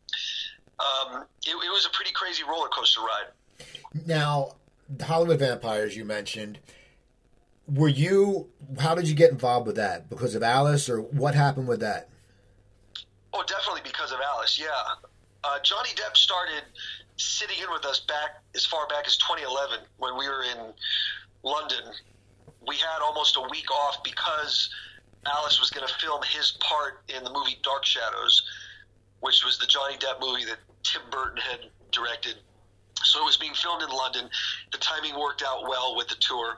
[0.80, 3.68] um, it, it was a pretty crazy roller coaster ride.
[4.08, 4.56] Now,
[4.90, 6.60] the Hollywood Vampires you mentioned.
[7.68, 8.50] Were you?
[8.80, 10.10] How did you get involved with that?
[10.10, 12.10] Because of Alice, or what happened with that?
[13.34, 14.60] Oh, definitely because of Alice.
[14.60, 14.66] Yeah,
[15.44, 16.64] uh, Johnny Depp started
[17.18, 20.74] sitting in with us back as far back as 2011 when we were in
[21.44, 21.84] London.
[22.66, 24.70] We had almost a week off because
[25.26, 28.44] Alice was going to film his part in the movie Dark Shadows,
[29.20, 32.36] which was the Johnny Depp movie that Tim Burton had directed.
[33.04, 34.30] So it was being filmed in London.
[34.72, 36.58] The timing worked out well with the tour.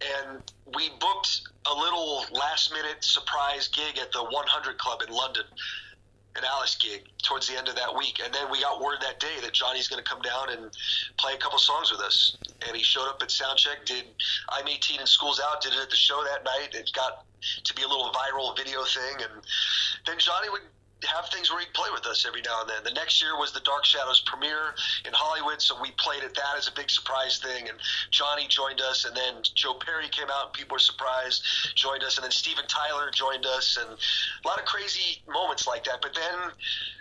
[0.00, 0.42] And
[0.74, 5.44] we booked a little last minute surprise gig at the 100 Club in London,
[6.36, 8.20] an Alice gig towards the end of that week.
[8.24, 10.70] And then we got word that day that Johnny's going to come down and
[11.16, 12.36] play a couple songs with us.
[12.66, 14.04] And he showed up at Soundcheck, did
[14.50, 16.74] I'm 18 and School's Out, did it at the show that night.
[16.74, 17.24] It got
[17.64, 19.16] to be a little viral video thing.
[19.22, 19.42] And
[20.06, 20.62] then Johnny would
[21.06, 22.82] have things where he'd play with us every now and then.
[22.82, 24.74] The next year was the Dark Shadows premiere
[25.06, 27.68] in Hollywood, so we played at that as a big surprise thing.
[27.68, 27.78] And
[28.10, 31.42] Johnny joined us, and then Joe Perry came out, and people were surprised,
[31.76, 35.84] joined us, and then Steven Tyler joined us, and a lot of crazy moments like
[35.84, 36.02] that.
[36.02, 36.50] But then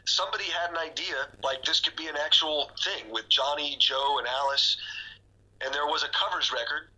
[0.05, 4.27] somebody had an idea, like this could be an actual thing with Johnny, Joe, and
[4.27, 4.77] Alice.
[5.61, 6.93] And there was a covers record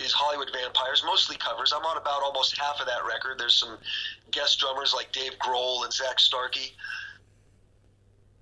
[0.00, 1.72] is Hollywood Vampires, mostly covers.
[1.74, 3.38] I'm on about almost half of that record.
[3.38, 3.78] There's some
[4.30, 6.74] guest drummers like Dave Grohl and Zak Starkey.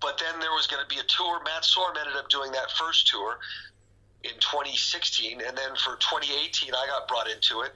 [0.00, 1.40] But then there was going to be a tour.
[1.44, 3.38] Matt Sorum ended up doing that first tour
[4.22, 7.72] in 2016, and then for 2018, I got brought into it.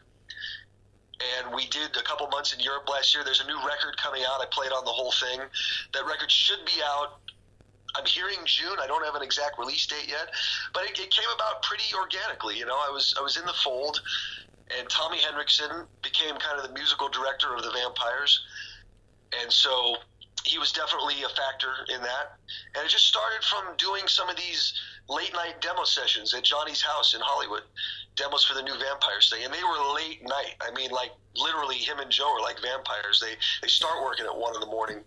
[1.21, 3.25] And we did a couple months in Europe last year.
[3.25, 4.41] There's a new record coming out.
[4.41, 5.41] I played on the whole thing.
[5.93, 7.21] That record should be out
[7.95, 8.77] I'm hearing June.
[8.81, 10.31] I don't have an exact release date yet,
[10.73, 12.59] but it, it, came about pretty organically.
[12.59, 14.01] You know, I was I was in the fold,
[14.79, 18.45] and Tommy Henriksen became kind of the musical director of the Vampires,
[19.41, 19.97] and so
[20.45, 22.39] he was definitely a factor in that.
[22.75, 24.73] And it just started from doing some of these
[25.09, 27.63] late night demo sessions at Johnny's house in Hollywood,
[28.17, 30.55] demos for the new Vampires thing, and they were late night.
[30.61, 33.21] I mean, like literally, him and Joe are like vampires.
[33.21, 35.01] They they start working at one in the morning.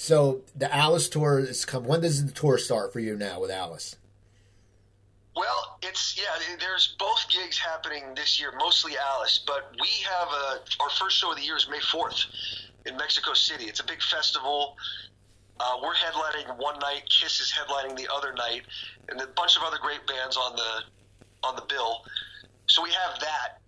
[0.00, 1.84] So the Alice tour is come.
[1.84, 3.96] When does the tour start for you now with Alice?
[5.36, 6.56] Well, it's yeah.
[6.58, 11.32] There's both gigs happening this year, mostly Alice, but we have a our first show
[11.32, 12.24] of the year is May fourth
[12.86, 13.66] in Mexico City.
[13.66, 14.78] It's a big festival.
[15.60, 17.02] Uh, we're headlining one night.
[17.10, 18.62] Kiss is headlining the other night,
[19.10, 22.06] and a bunch of other great bands on the on the bill.
[22.68, 23.60] So we have that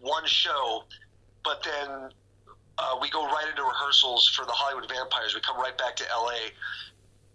[0.00, 0.82] one show,
[1.44, 2.10] but then
[2.80, 5.34] uh, we go right into rehearsals for the Hollywood Vampires.
[5.34, 6.50] We come right back to LA,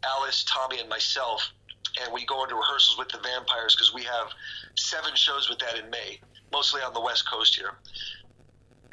[0.03, 1.51] Alice, Tommy, and myself,
[2.01, 4.29] and we go into rehearsals with the Vampires because we have
[4.75, 6.19] seven shows with that in May,
[6.51, 7.73] mostly on the West Coast here.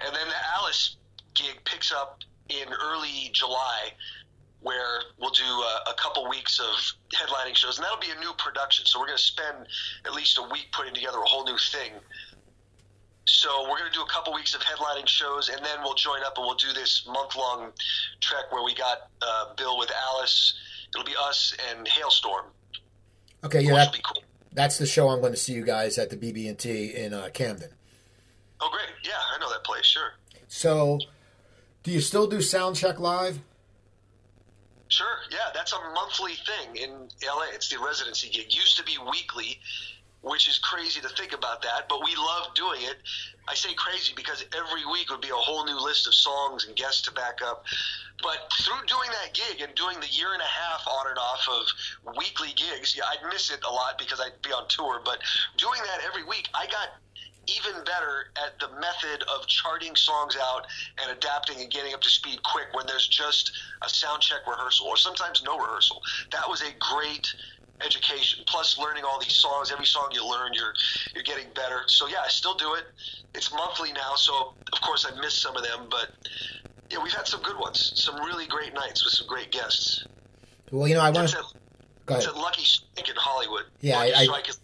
[0.05, 0.96] And then the Alice
[1.34, 3.92] gig picks up in early July,
[4.61, 8.32] where we'll do a, a couple weeks of headlining shows, and that'll be a new
[8.38, 8.84] production.
[8.86, 9.57] So we're going to spend
[10.05, 11.92] at least a week putting together a whole new thing
[13.24, 16.22] so we're going to do a couple weeks of headlining shows, and then we'll join
[16.24, 17.70] up and we'll do this month long
[18.20, 20.54] trek where we got uh, Bill with Alice.
[20.94, 22.46] It'll be us and Halestorm.
[23.44, 24.22] Okay, yeah, that, cool.
[24.52, 27.70] that's the show I'm going to see you guys at the BB&T in uh, Camden.
[28.60, 28.88] Oh, great!
[29.04, 29.86] Yeah, I know that place.
[29.86, 30.12] Sure.
[30.48, 30.98] So,
[31.82, 33.40] do you still do Soundcheck live?
[34.88, 35.06] Sure.
[35.30, 36.90] Yeah, that's a monthly thing in
[37.26, 37.46] LA.
[37.54, 38.54] It's the residency gig.
[38.54, 39.58] Used to be weekly
[40.22, 42.96] which is crazy to think about that, but we love doing it.
[43.48, 46.76] I say crazy because every week would be a whole new list of songs and
[46.76, 47.64] guests to back up.
[48.22, 51.42] But through doing that gig and doing the year and a half on and off
[51.50, 55.02] of weekly gigs, yeah, I'd miss it a lot because I'd be on tour.
[55.04, 55.18] But
[55.58, 56.94] doing that every week, I got
[57.48, 60.66] even better at the method of charting songs out
[61.02, 63.52] and adapting and getting up to speed quick when there's just
[63.82, 66.00] a sound check rehearsal or sometimes no rehearsal.
[66.30, 67.26] That was a great
[67.84, 68.44] education.
[68.46, 69.70] Plus, learning all these songs.
[69.72, 70.74] Every song you learn, you're
[71.14, 71.82] you're getting better.
[71.86, 72.84] So yeah, I still do it.
[73.34, 76.10] It's monthly now, so of course I miss some of them, but
[76.90, 77.92] yeah, we've had some good ones.
[77.96, 80.04] Some really great nights with some great guests.
[80.70, 81.36] Well, you know, I want to.
[82.06, 82.24] Go ahead.
[82.24, 83.64] It's at Lucky Strike in Hollywood.
[83.80, 84.60] Yeah, Lucky I, Strike is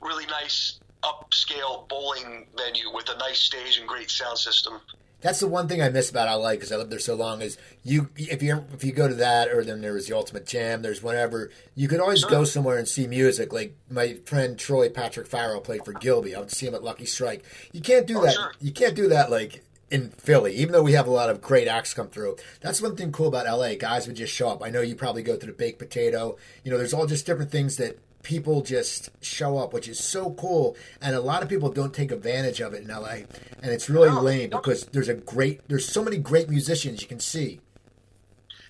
[0.00, 4.80] really nice upscale bowling venue with a nice stage and great sound system
[5.20, 7.42] that's the one thing I miss about LA because I lived there so long.
[7.42, 10.46] Is you if you if you go to that or then there was the Ultimate
[10.46, 12.44] Jam, there's whatever you could always go uh-huh.
[12.44, 13.52] somewhere and see music.
[13.52, 16.34] Like my friend Troy Patrick Farrell played for Gilby.
[16.34, 17.44] I would see him at Lucky Strike.
[17.72, 18.34] You can't do oh, that.
[18.34, 18.52] Sure.
[18.60, 21.66] You can't do that like in Philly, even though we have a lot of great
[21.66, 22.36] acts come through.
[22.60, 23.74] That's one thing cool about LA.
[23.74, 24.62] Guys would just show up.
[24.62, 26.36] I know you probably go to the baked potato.
[26.62, 27.98] You know, there's all just different things that
[28.28, 30.76] people just show up, which is so cool.
[31.00, 33.24] And a lot of people don't take advantage of it in LA,
[33.62, 37.08] and it's really no, lame because there's a great, there's so many great musicians you
[37.08, 37.58] can see.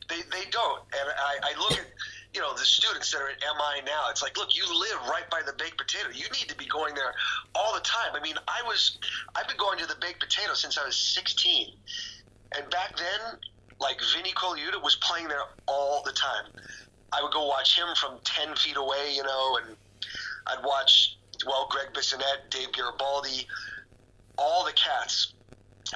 [0.08, 1.86] They, they don't, and I, I look at
[2.34, 4.06] you know the students that are at MI now.
[4.10, 6.08] It's like, look, you live right by the baked potato.
[6.14, 7.12] You need to be going there
[7.56, 8.14] all the time.
[8.14, 8.98] I mean, I was,
[9.34, 11.74] I've been going to the baked potato since I was 16,
[12.56, 13.40] and back then,
[13.80, 16.44] like Vinnie Colaiuta was playing there all the time
[17.12, 19.76] I would go watch him from ten feet away, you know, and
[20.46, 23.46] I'd watch well Greg Bissonette, Dave Garibaldi,
[24.36, 25.34] all the cats,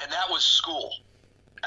[0.02, 0.92] and that was school.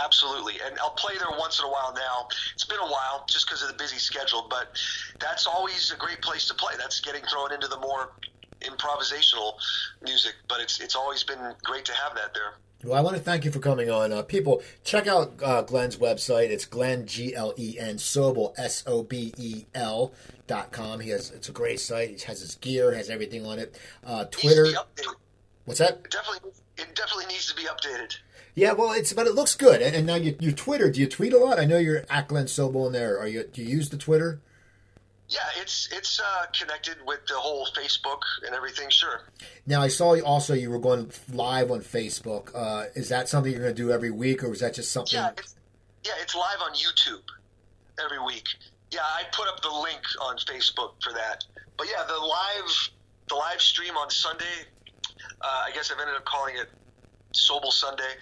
[0.03, 2.27] Absolutely, and I'll play there once in a while now.
[2.53, 4.75] It's been a while just because of the busy schedule, but
[5.21, 6.73] that's always a great place to play.
[6.77, 8.09] That's getting thrown into the more
[8.65, 9.53] improvisational
[10.01, 12.53] music, but it's it's always been great to have that there.
[12.83, 14.13] Well, I want to thank you for coming on.
[14.13, 16.49] Uh, people, check out uh, Glenn's website.
[16.49, 20.13] It's Glenn G L E N Sobel S O B E L
[20.45, 20.99] dot com.
[20.99, 22.09] He has it's a great site.
[22.09, 23.79] He has his gear, has everything on it.
[24.05, 24.67] Uh, Twitter.
[25.63, 25.93] What's that?
[25.93, 28.17] It definitely, it definitely needs to be updated.
[28.53, 29.81] Yeah, well, it's but it looks good.
[29.81, 30.91] And, and now you, your Twitter.
[30.91, 31.59] Do you tweet a lot?
[31.59, 33.19] I know you're at Glenn Sobel in there.
[33.19, 33.45] Are you?
[33.51, 34.41] Do you use the Twitter?
[35.27, 38.89] Yeah, it's it's uh, connected with the whole Facebook and everything.
[38.89, 39.21] Sure.
[39.65, 42.51] Now I saw also you were going live on Facebook.
[42.53, 45.17] Uh, is that something you're going to do every week, or was that just something?
[45.17, 45.55] Yeah, it's,
[46.03, 47.23] yeah, it's live on YouTube
[48.03, 48.45] every week.
[48.91, 51.43] Yeah, I put up the link on Facebook for that.
[51.77, 52.89] But yeah, the live
[53.27, 54.45] the live stream on Sunday.
[55.41, 56.69] Uh, I guess I've ended up calling it
[57.33, 58.13] Sobel Sunday.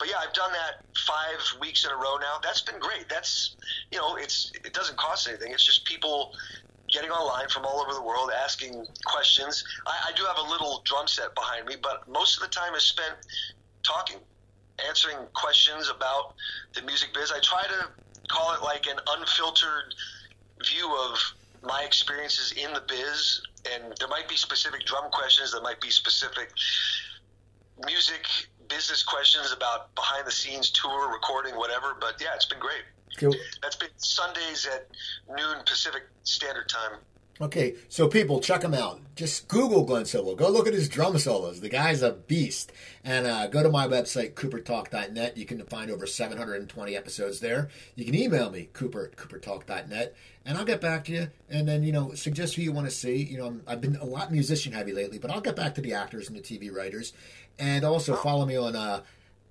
[0.00, 2.38] But yeah, I've done that five weeks in a row now.
[2.42, 3.08] That's been great.
[3.10, 3.54] That's
[3.92, 5.52] you know, it's it doesn't cost anything.
[5.52, 6.32] It's just people
[6.88, 9.62] getting online from all over the world asking questions.
[9.86, 12.74] I, I do have a little drum set behind me, but most of the time
[12.74, 13.14] is spent
[13.84, 14.16] talking,
[14.88, 16.34] answering questions about
[16.74, 17.30] the music biz.
[17.30, 17.88] I try to
[18.28, 19.94] call it like an unfiltered
[20.66, 21.18] view of
[21.62, 25.90] my experiences in the biz, and there might be specific drum questions, there might be
[25.90, 26.50] specific
[27.84, 28.26] music
[28.70, 32.84] business questions about behind the scenes tour recording whatever but yeah it's been great
[33.18, 33.34] cool.
[33.62, 34.88] that's been sundays at
[35.36, 36.98] noon pacific standard time
[37.40, 39.00] Okay, so people, check him out.
[39.16, 40.36] Just Google Glenn Sobel.
[40.36, 41.60] Go look at his drum solos.
[41.60, 42.70] The guy's a beast.
[43.02, 45.38] And uh, go to my website, coopertalk.net.
[45.38, 47.70] You can find over 720 episodes there.
[47.94, 50.14] You can email me, cooper, at coopertalk.net,
[50.44, 51.28] and I'll get back to you.
[51.48, 53.16] And then, you know, suggest who you want to see.
[53.16, 55.94] You know, I've been a lot musician heavy lately, but I'll get back to the
[55.94, 57.14] actors and the TV writers.
[57.58, 59.02] And also follow me on uh,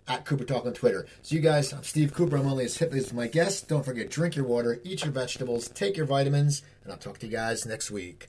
[0.08, 1.06] at Cooper Talk on Twitter.
[1.22, 2.38] So you guys, I'm Steve Cooper.
[2.38, 3.68] I'm only as hip as my guest.
[3.68, 7.28] Don't forget, drink your water, eat your vegetables, take your vitamins, and I'll talk to
[7.28, 8.28] you guys next week.